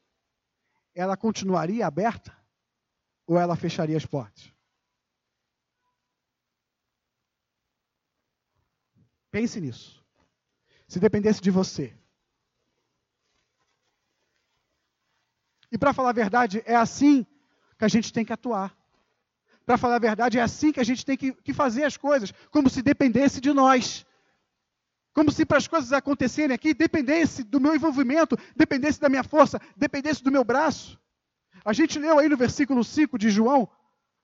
[0.94, 2.37] ela continuaria aberta
[3.28, 4.50] ou ela fecharia as portas?
[9.30, 10.02] Pense nisso.
[10.88, 11.94] Se dependesse de você.
[15.70, 17.26] E para falar a verdade, é assim
[17.78, 18.74] que a gente tem que atuar.
[19.66, 22.32] Para falar a verdade, é assim que a gente tem que, que fazer as coisas,
[22.50, 24.06] como se dependesse de nós.
[25.12, 29.60] Como se para as coisas acontecerem aqui dependesse do meu envolvimento, dependesse da minha força,
[29.76, 30.98] dependesse do meu braço.
[31.64, 33.68] A gente leu aí no versículo 5 de João,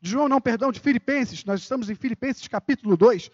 [0.00, 3.30] de João não, perdão, de Filipenses, nós estamos em Filipenses capítulo 2.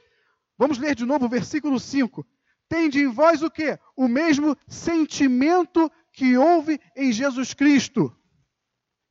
[0.57, 2.27] Vamos ler de novo o versículo 5.
[2.69, 3.79] Tende em vós o quê?
[3.97, 8.17] O mesmo sentimento que houve em Jesus Cristo.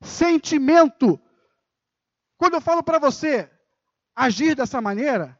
[0.02, 1.20] Sentimento.
[2.38, 3.50] Quando eu falo para você
[4.16, 5.38] agir dessa maneira,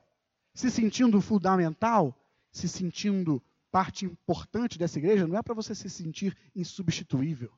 [0.55, 2.15] se sentindo fundamental,
[2.53, 7.53] se sentindo parte importante dessa igreja, não é para você se sentir insubstituível.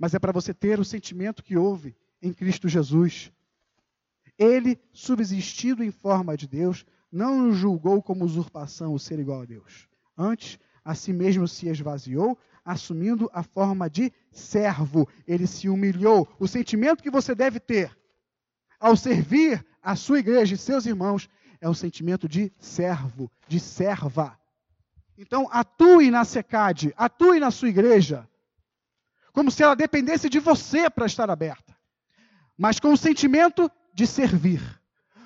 [0.00, 3.30] Mas é para você ter o sentimento que houve em Cristo Jesus.
[4.38, 9.86] Ele, subsistindo em forma de Deus, não julgou como usurpação o ser igual a Deus.
[10.16, 15.06] Antes, a si mesmo se esvaziou, assumindo a forma de servo.
[15.26, 16.26] Ele se humilhou.
[16.38, 17.94] O sentimento que você deve ter
[18.80, 21.28] ao servir a sua igreja e seus irmãos
[21.60, 24.40] é um sentimento de servo, de serva.
[25.18, 28.26] Então, atue na SECAD, atue na sua igreja,
[29.32, 31.76] como se ela dependesse de você para estar aberta,
[32.56, 34.60] mas com o sentimento de servir,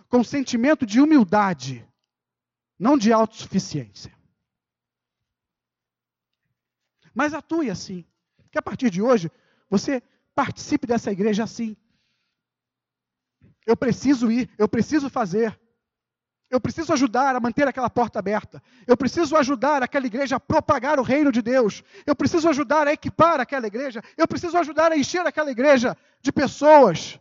[0.09, 1.86] com o sentimento de humildade,
[2.78, 4.12] não de autossuficiência.
[7.14, 8.05] Mas atue assim,
[8.50, 9.30] que a partir de hoje
[9.70, 10.02] você
[10.34, 11.76] participe dessa igreja assim.
[13.64, 15.59] Eu preciso ir, eu preciso fazer.
[16.55, 18.62] Eu preciso ajudar a manter aquela porta aberta.
[18.86, 21.82] Eu preciso ajudar aquela igreja a propagar o reino de Deus.
[22.07, 24.00] Eu preciso ajudar a equipar aquela igreja.
[24.16, 27.18] Eu preciso ajudar a encher aquela igreja de pessoas.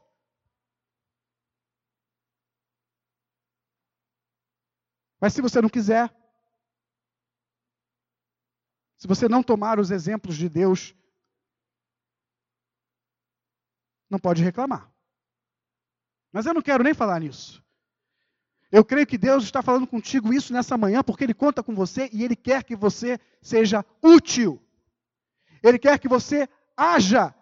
[5.20, 6.14] Mas se você não quiser,
[9.00, 10.94] se você não tomar os exemplos de Deus,
[14.08, 14.94] não pode reclamar.
[16.32, 17.63] Mas eu não quero nem falar nisso.
[18.74, 22.10] Eu creio que Deus está falando contigo isso nessa manhã, porque Ele conta com você
[22.12, 24.60] e Ele quer que você seja útil.
[25.62, 27.36] Ele quer que você haja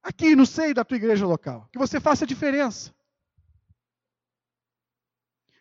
[0.00, 2.94] aqui no seio da tua igreja local, que você faça a diferença.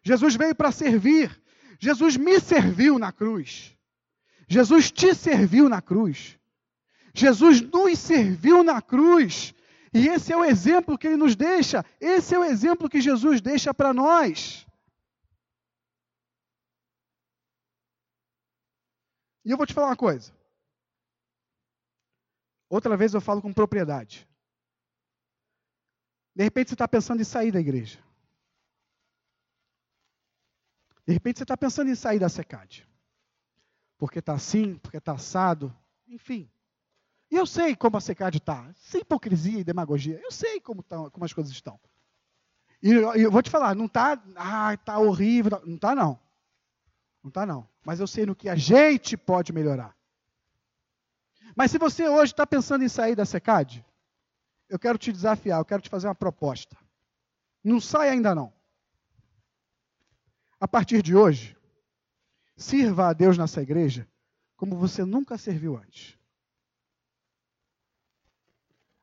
[0.03, 1.36] Jesus veio para servir.
[1.79, 3.75] Jesus me serviu na cruz.
[4.47, 6.38] Jesus te serviu na cruz.
[7.11, 9.51] Jesus nos serviu na cruz.
[9.91, 11.83] E esse é o exemplo que ele nos deixa.
[11.99, 14.63] Esse é o exemplo que Jesus deixa para nós.
[19.45, 20.33] E eu vou te falar uma coisa.
[22.67, 24.27] Outra vez eu falo com propriedade.
[26.35, 28.03] De repente você está pensando em sair da igreja.
[31.05, 32.87] De repente você está pensando em sair da secade.
[33.97, 35.73] Porque está assim, porque está assado,
[36.07, 36.49] enfim.
[37.29, 40.19] E eu sei como a secade está, sem hipocrisia e demagogia.
[40.19, 41.79] Eu sei como, tá, como as coisas estão.
[42.81, 46.19] E eu, eu vou te falar, não está, ah, está horrível, não está não.
[47.26, 47.67] Não está, não.
[47.84, 49.97] Mas eu sei no que a gente pode melhorar.
[51.55, 53.84] Mas se você hoje está pensando em sair da SECAD,
[54.69, 56.78] eu quero te desafiar, eu quero te fazer uma proposta.
[57.63, 58.53] Não sai ainda não.
[60.59, 61.57] A partir de hoje,
[62.55, 64.07] sirva a Deus nessa igreja
[64.55, 66.15] como você nunca serviu antes.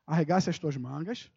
[0.07, 1.29] Arregace as tuas mangas,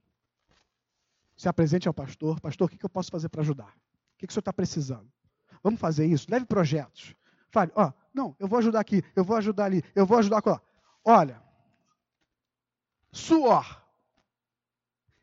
[1.36, 2.40] se apresente ao pastor.
[2.40, 3.76] Pastor, o que eu posso fazer para ajudar?
[4.14, 5.15] O que o senhor está precisando?
[5.66, 6.28] Vamos fazer isso.
[6.30, 7.12] Leve projetos.
[7.50, 10.62] Fale, ó, não, eu vou ajudar aqui, eu vou ajudar ali, eu vou ajudar lá.
[11.04, 11.42] Olha,
[13.10, 13.84] suor.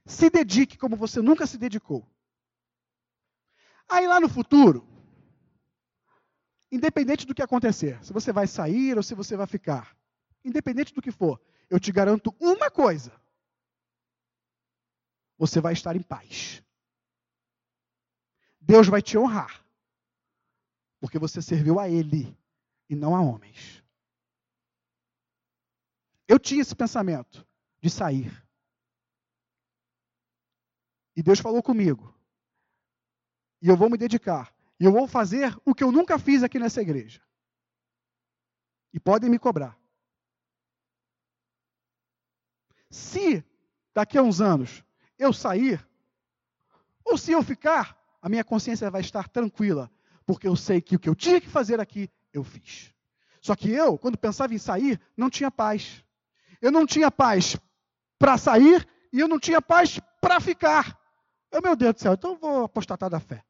[0.05, 2.05] Se dedique como você nunca se dedicou.
[3.87, 4.85] Aí lá no futuro,
[6.69, 9.95] independente do que acontecer, se você vai sair ou se você vai ficar,
[10.43, 11.39] independente do que for,
[11.69, 13.13] eu te garanto uma coisa:
[15.37, 16.61] você vai estar em paz.
[18.59, 19.62] Deus vai te honrar.
[21.03, 22.33] Porque você serviu a Ele
[22.89, 23.83] e não a homens.
[26.25, 27.45] Eu tinha esse pensamento
[27.81, 28.31] de sair.
[31.13, 32.17] E Deus falou comigo.
[33.61, 34.55] E eu vou me dedicar.
[34.79, 37.21] E eu vou fazer o que eu nunca fiz aqui nessa igreja.
[38.93, 39.77] E podem me cobrar.
[42.89, 43.43] Se
[43.93, 44.85] daqui a uns anos
[45.19, 45.85] eu sair,
[47.03, 49.91] ou se eu ficar, a minha consciência vai estar tranquila,
[50.25, 52.93] porque eu sei que o que eu tinha que fazer aqui, eu fiz.
[53.41, 56.03] Só que eu, quando pensava em sair, não tinha paz.
[56.61, 57.57] Eu não tinha paz
[58.17, 60.97] para sair e eu não tinha paz para ficar.
[61.51, 63.43] Eu, meu Deus do céu, então eu vou apostatar da fé.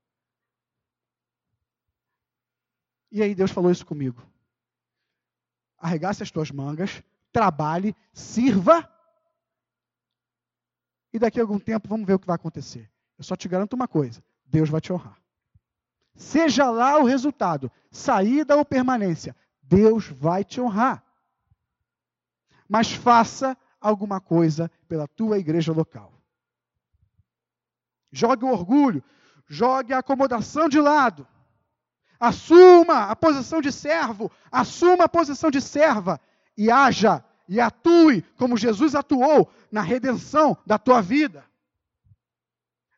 [3.12, 4.22] E aí Deus falou isso comigo.
[5.78, 8.90] Arregace as tuas mangas, trabalhe, sirva.
[11.14, 12.92] E daqui a algum tempo vamos ver o que vai acontecer.
[13.16, 15.23] Eu só te garanto uma coisa: Deus vai te honrar.
[16.16, 21.04] Seja lá o resultado, saída ou permanência, Deus vai te honrar.
[22.68, 26.14] Mas faça alguma coisa pela tua igreja local.
[28.12, 29.04] Jogue o orgulho,
[29.48, 31.28] jogue a acomodação de lado.
[32.20, 36.22] Assuma a posição de servo, assuma a posição de serva
[36.56, 41.44] e haja e atue como Jesus atuou na redenção da tua vida.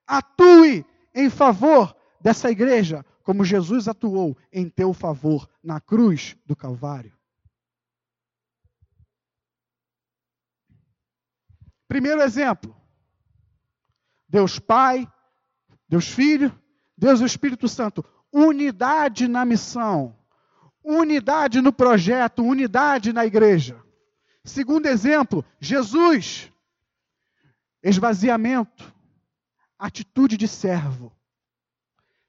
[0.06, 7.14] Atue em favor dessa igreja, como Jesus atuou em teu favor na cruz do Calvário.
[11.88, 12.76] Primeiro exemplo:
[14.28, 15.12] Deus Pai,
[15.88, 16.54] Deus Filho,
[16.98, 18.04] Deus Espírito Santo.
[18.32, 20.18] Unidade na missão,
[20.84, 23.82] unidade no projeto, unidade na igreja.
[24.44, 26.52] Segundo exemplo, Jesus.
[27.82, 28.94] Esvaziamento,
[29.78, 31.15] atitude de servo.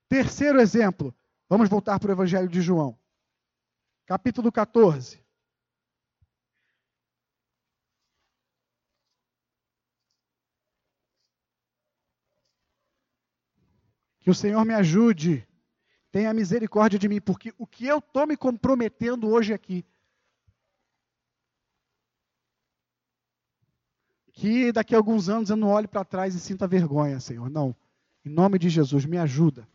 [0.09, 1.15] Terceiro exemplo,
[1.49, 2.97] vamos voltar para o Evangelho de João,
[4.07, 5.25] capítulo 14.
[14.21, 15.47] Que o Senhor me ajude,
[16.13, 19.85] tenha misericórdia de mim, porque o que eu estou me comprometendo hoje aqui,
[24.33, 27.51] que daqui a alguns anos eu não olhe para trás e sinta vergonha, Senhor.
[27.51, 27.75] Não.
[28.25, 29.67] Em nome de Jesus, me ajuda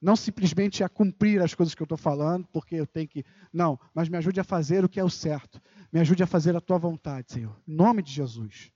[0.00, 3.24] Não simplesmente a cumprir as coisas que eu estou falando, porque eu tenho que.
[3.52, 5.60] Não, mas me ajude a fazer o que é o certo.
[5.92, 7.60] Me ajude a fazer a tua vontade, Senhor.
[7.68, 8.72] Em nome de Jesus.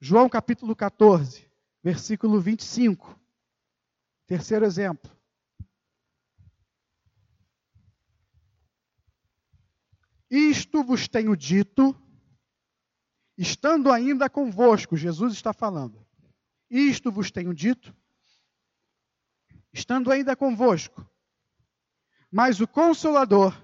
[0.00, 1.46] João capítulo 14,
[1.82, 3.18] versículo 25.
[4.26, 5.10] Terceiro exemplo.
[10.30, 11.96] Isto vos tenho dito,
[13.36, 16.06] estando ainda convosco, Jesus está falando.
[16.70, 17.96] Isto vos tenho dito,
[19.78, 21.06] estando ainda convosco.
[22.30, 23.56] Mas o Consolador,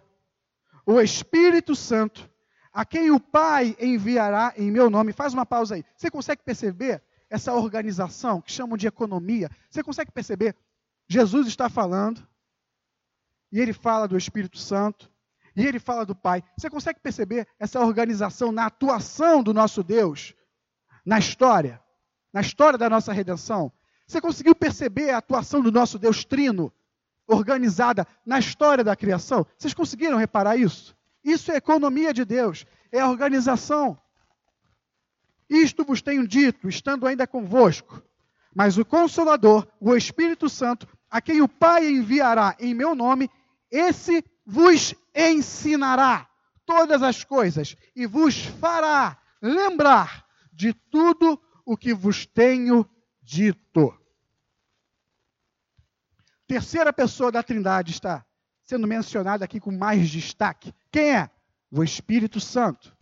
[0.87, 2.31] o Espírito Santo,
[2.73, 5.13] a quem o Pai enviará em meu nome.
[5.13, 5.85] Faz uma pausa aí.
[5.97, 9.51] Você consegue perceber essa organização que chamam de economia?
[9.71, 10.57] Você consegue perceber?
[11.09, 12.27] Jesus está falando,
[13.53, 15.11] e ele fala do Espírito Santo,
[15.55, 16.43] e ele fala do Pai.
[16.57, 20.35] Você consegue perceber essa organização na atuação do nosso Deus
[21.05, 21.83] na história,
[22.33, 23.71] na história da nossa redenção?
[24.07, 26.73] Você conseguiu perceber a atuação do nosso Deus Trino
[27.27, 29.47] organizada na história da criação?
[29.57, 30.97] Vocês conseguiram reparar isso?
[31.25, 33.99] Isso é economia de Deus, é a organização.
[35.49, 38.03] Isto vos tenho dito, estando ainda convosco.
[38.55, 43.31] Mas o Consolador, o Espírito Santo, a quem o Pai enviará em meu nome,
[43.71, 46.29] esse vos ensinará
[46.67, 52.89] todas as coisas e vos fará lembrar de tudo o que vos tenho
[53.25, 53.99] dito.
[56.47, 58.25] Terceira pessoa da Trindade está
[58.63, 60.75] sendo mencionada aqui com mais destaque.
[60.91, 61.31] Quem é?
[61.71, 62.95] O Espírito Santo.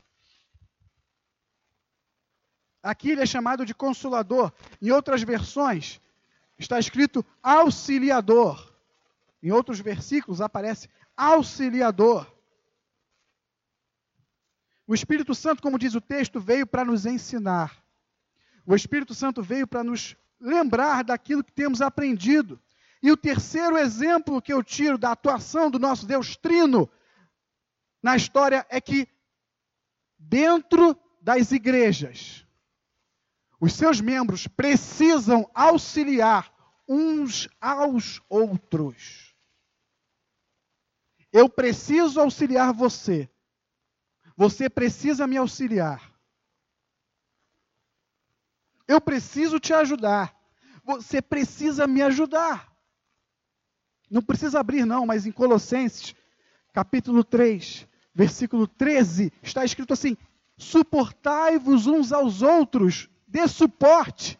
[2.83, 4.53] Aqui ele é chamado de consolador.
[4.81, 6.01] Em outras versões,
[6.59, 8.73] está escrito auxiliador.
[9.43, 12.33] Em outros versículos aparece auxiliador.
[14.87, 17.82] O Espírito Santo, como diz o texto, veio para nos ensinar.
[18.67, 22.61] O Espírito Santo veio para nos lembrar daquilo que temos aprendido.
[23.03, 26.89] E o terceiro exemplo que eu tiro da atuação do nosso Deus Trino
[28.03, 29.09] na história é que,
[30.19, 32.47] dentro das igrejas,
[33.61, 36.53] os seus membros precisam auxiliar
[36.89, 39.35] uns aos outros.
[41.33, 43.31] Eu preciso auxiliar você.
[44.37, 46.12] Você precisa me auxiliar.
[48.87, 50.35] Eu preciso te ajudar.
[50.85, 52.73] Você precisa me ajudar.
[54.11, 56.15] Não precisa abrir, não, mas em Colossenses,
[56.73, 60.17] capítulo 3, versículo 13, está escrito assim:
[60.57, 64.39] suportai-vos uns aos outros, dê suporte,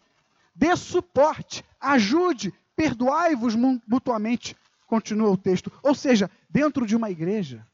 [0.53, 5.71] dê suporte, ajude, perdoai-vos mutuamente, continua o texto.
[5.81, 7.65] Ou seja, dentro de uma igreja,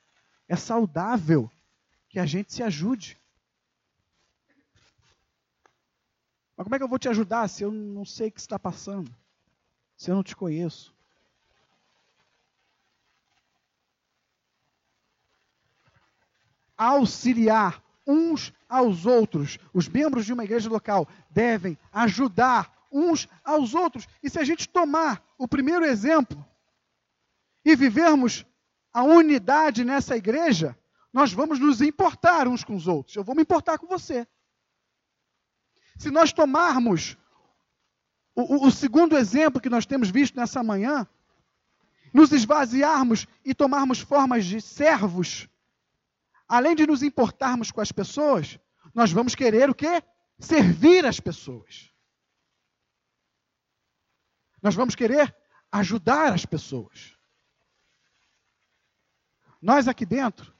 [0.47, 1.51] é saudável
[2.07, 3.17] que a gente se ajude.
[6.59, 8.59] Mas como é que eu vou te ajudar se eu não sei o que está
[8.59, 9.09] passando?
[9.95, 10.93] Se eu não te conheço?
[16.75, 19.57] Auxiliar uns aos outros.
[19.73, 24.05] Os membros de uma igreja local devem ajudar uns aos outros.
[24.21, 26.45] E se a gente tomar o primeiro exemplo
[27.63, 28.45] e vivermos
[28.91, 30.77] a unidade nessa igreja,
[31.13, 33.15] nós vamos nos importar uns com os outros.
[33.15, 34.27] Eu vou me importar com você.
[35.99, 37.17] Se nós tomarmos
[38.33, 41.05] o, o, segundo exemplo que nós temos visto nessa manhã,
[42.13, 45.49] nos esvaziarmos e tomarmos formas de servos,
[46.47, 48.57] além de nos importarmos com as pessoas,
[48.95, 50.01] nós vamos querer o quê?
[50.39, 51.93] Servir as pessoas.
[54.63, 55.35] Nós vamos querer
[55.69, 57.13] ajudar as pessoas.
[59.61, 60.55] Nós aqui dentro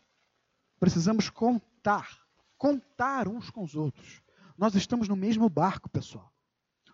[0.81, 2.27] precisamos contar,
[2.57, 4.21] contar uns com os outros.
[4.59, 6.33] Nós estamos no mesmo barco, pessoal.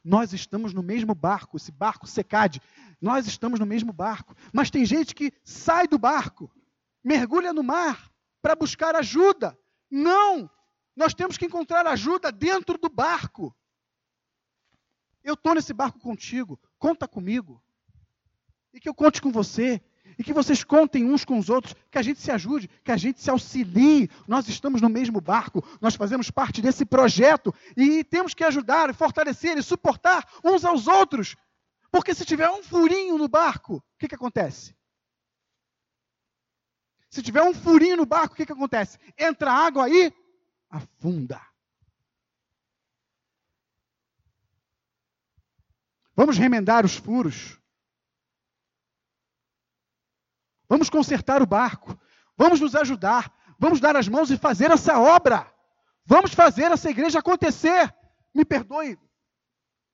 [0.03, 2.61] Nós estamos no mesmo barco, esse barco secade.
[3.01, 4.35] Nós estamos no mesmo barco.
[4.53, 6.55] Mas tem gente que sai do barco,
[7.03, 9.57] mergulha no mar para buscar ajuda.
[9.89, 10.47] Não!
[10.95, 13.57] Nós temos que encontrar ajuda dentro do barco.
[15.23, 17.59] Eu estou nesse barco contigo, conta comigo.
[18.71, 19.83] E que eu conte com você
[20.17, 22.97] e que vocês contem uns com os outros, que a gente se ajude, que a
[22.97, 24.09] gente se auxilie.
[24.27, 29.57] Nós estamos no mesmo barco, nós fazemos parte desse projeto e temos que ajudar, fortalecer
[29.57, 31.35] e suportar uns aos outros.
[31.91, 34.75] Porque se tiver um furinho no barco, o que, que acontece?
[37.09, 38.97] Se tiver um furinho no barco, o que, que acontece?
[39.17, 40.13] Entra água aí,
[40.69, 41.41] afunda.
[46.15, 47.57] Vamos remendar os furos.
[50.67, 51.97] Vamos consertar o barco.
[52.37, 53.33] Vamos nos ajudar.
[53.57, 55.51] Vamos dar as mãos e fazer essa obra.
[56.05, 57.93] Vamos fazer essa igreja acontecer.
[58.33, 58.99] Me perdoe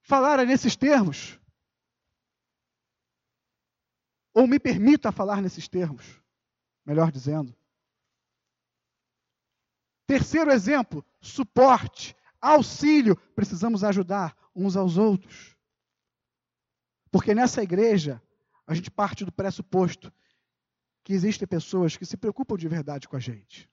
[0.02, 1.38] falar nesses termos.
[4.34, 6.20] Ou me permita falar nesses termos,
[6.84, 7.54] melhor dizendo.
[10.06, 13.14] Terceiro exemplo, suporte, auxílio.
[13.34, 15.56] Precisamos ajudar uns aos outros.
[17.10, 18.22] Porque nessa igreja,
[18.66, 20.12] a gente parte do pressuposto
[21.04, 23.68] que existem pessoas que se preocupam de verdade com a gente.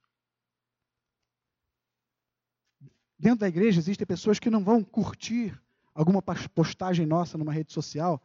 [3.17, 5.59] Dentro da igreja existem pessoas que não vão curtir
[5.93, 8.21] alguma postagem nossa numa rede social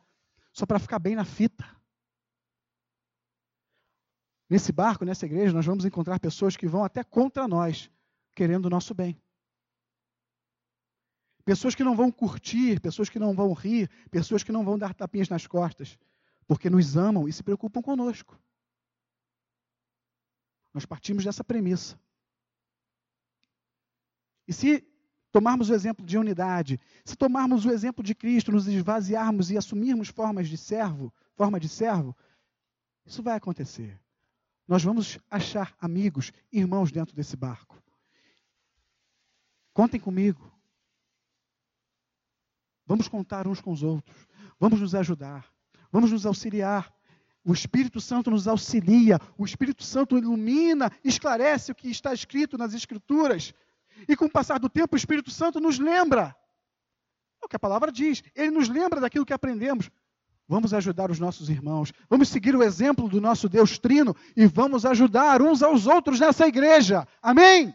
[0.52, 1.64] só para ficar bem na fita.
[4.48, 7.90] Nesse barco, nessa igreja, nós vamos encontrar pessoas que vão até contra nós,
[8.36, 9.20] querendo o nosso bem.
[11.44, 14.94] Pessoas que não vão curtir, pessoas que não vão rir, pessoas que não vão dar
[14.94, 15.98] tapinhas nas costas,
[16.46, 18.38] porque nos amam e se preocupam conosco.
[20.74, 21.98] Nós partimos dessa premissa.
[24.46, 24.84] E se
[25.30, 30.08] tomarmos o exemplo de unidade, se tomarmos o exemplo de Cristo, nos esvaziarmos e assumirmos
[30.08, 32.14] formas de servo, forma de servo,
[33.06, 34.00] isso vai acontecer.
[34.66, 37.80] Nós vamos achar amigos, irmãos dentro desse barco.
[39.72, 40.52] Contem comigo.
[42.86, 44.26] Vamos contar uns com os outros.
[44.58, 45.52] Vamos nos ajudar.
[45.90, 46.92] Vamos nos auxiliar.
[47.44, 49.18] O Espírito Santo nos auxilia.
[49.36, 53.52] O Espírito Santo ilumina, esclarece o que está escrito nas Escrituras.
[54.08, 56.34] E com o passar do tempo, o Espírito Santo nos lembra.
[57.42, 58.22] É o que a palavra diz.
[58.34, 59.90] Ele nos lembra daquilo que aprendemos.
[60.48, 61.92] Vamos ajudar os nossos irmãos.
[62.08, 66.46] Vamos seguir o exemplo do nosso Deus Trino e vamos ajudar uns aos outros nessa
[66.46, 67.06] igreja.
[67.22, 67.74] Amém?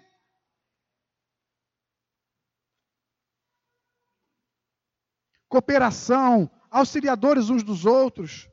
[5.50, 8.48] cooperação, auxiliadores uns dos outros,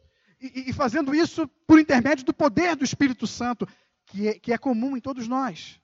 [0.54, 3.66] e, e, fazendo isso por intermédio do poder do Espírito Santo,
[4.06, 5.80] que é, que é comum em todos nós.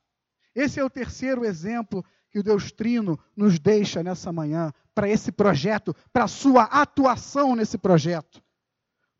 [0.54, 5.30] Esse é o terceiro exemplo que o Deus Trino nos deixa nessa manhã, para esse
[5.32, 8.42] projeto, para a sua atuação nesse projeto.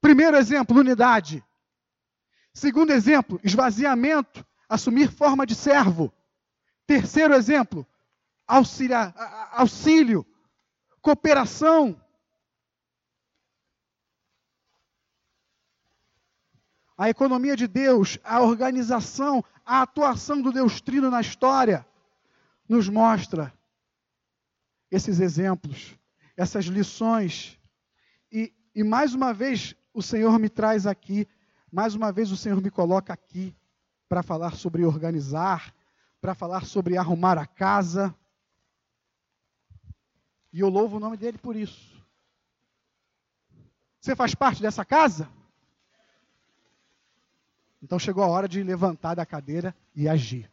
[0.01, 1.45] Primeiro exemplo, unidade.
[2.53, 6.13] Segundo exemplo, esvaziamento, assumir forma de servo.
[6.87, 7.87] Terceiro exemplo,
[8.47, 9.15] auxilia,
[9.53, 10.27] auxílio,
[11.01, 12.02] cooperação.
[16.97, 21.87] A economia de Deus, a organização, a atuação do Deus Trino na história
[22.69, 23.53] nos mostra
[24.91, 25.97] esses exemplos,
[26.37, 27.59] essas lições.
[28.31, 31.27] E, e mais uma vez o Senhor me traz aqui,
[31.71, 33.57] mais uma vez o Senhor me coloca aqui
[34.09, 35.75] para falar sobre organizar,
[36.21, 38.15] para falar sobre arrumar a casa.
[40.53, 41.93] E eu louvo o nome dele por isso.
[43.99, 45.29] Você faz parte dessa casa?
[47.83, 50.51] Então chegou a hora de levantar da cadeira e agir.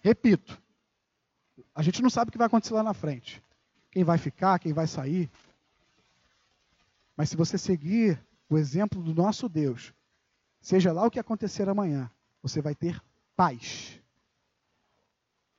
[0.00, 0.60] Repito,
[1.74, 3.42] a gente não sabe o que vai acontecer lá na frente.
[3.90, 5.30] Quem vai ficar, quem vai sair.
[7.16, 8.18] Mas se você seguir
[8.48, 9.92] o exemplo do nosso Deus,
[10.60, 12.10] seja lá o que acontecer amanhã,
[12.42, 13.00] você vai ter
[13.36, 14.00] paz.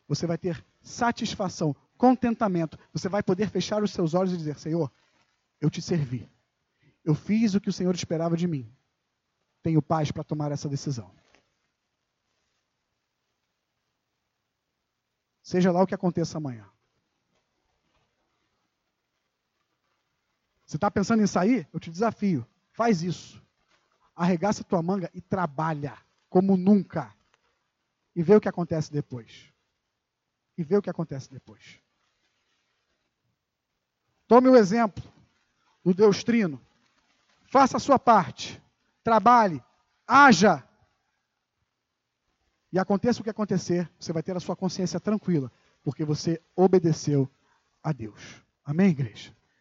[0.08, 2.78] Você vai ter satisfação, contentamento.
[2.92, 4.92] Você vai poder fechar os seus olhos e dizer: Senhor,
[5.62, 6.30] eu te servi.
[7.06, 8.70] Eu fiz o que o Senhor esperava de mim.
[9.62, 11.10] Tenho paz para tomar essa decisão.
[15.42, 16.68] Seja lá o que aconteça amanhã.
[20.66, 21.70] Você está pensando em sair?
[21.72, 22.46] Eu te desafio.
[22.72, 23.42] Faz isso.
[24.16, 25.96] Arregaça tua manga e trabalha
[26.28, 27.16] como nunca.
[28.16, 29.54] E vê o que acontece depois
[30.58, 31.80] e ver o que acontece depois.
[34.28, 35.04] Tome o exemplo
[35.84, 36.60] do Deus Trino.
[37.56, 38.62] Faça a sua parte.
[39.02, 39.64] Trabalhe.
[40.06, 40.62] Haja.
[42.70, 45.50] E aconteça o que acontecer, você vai ter a sua consciência tranquila,
[45.82, 47.32] porque você obedeceu
[47.82, 48.44] a Deus.
[48.62, 49.34] Amém, igreja?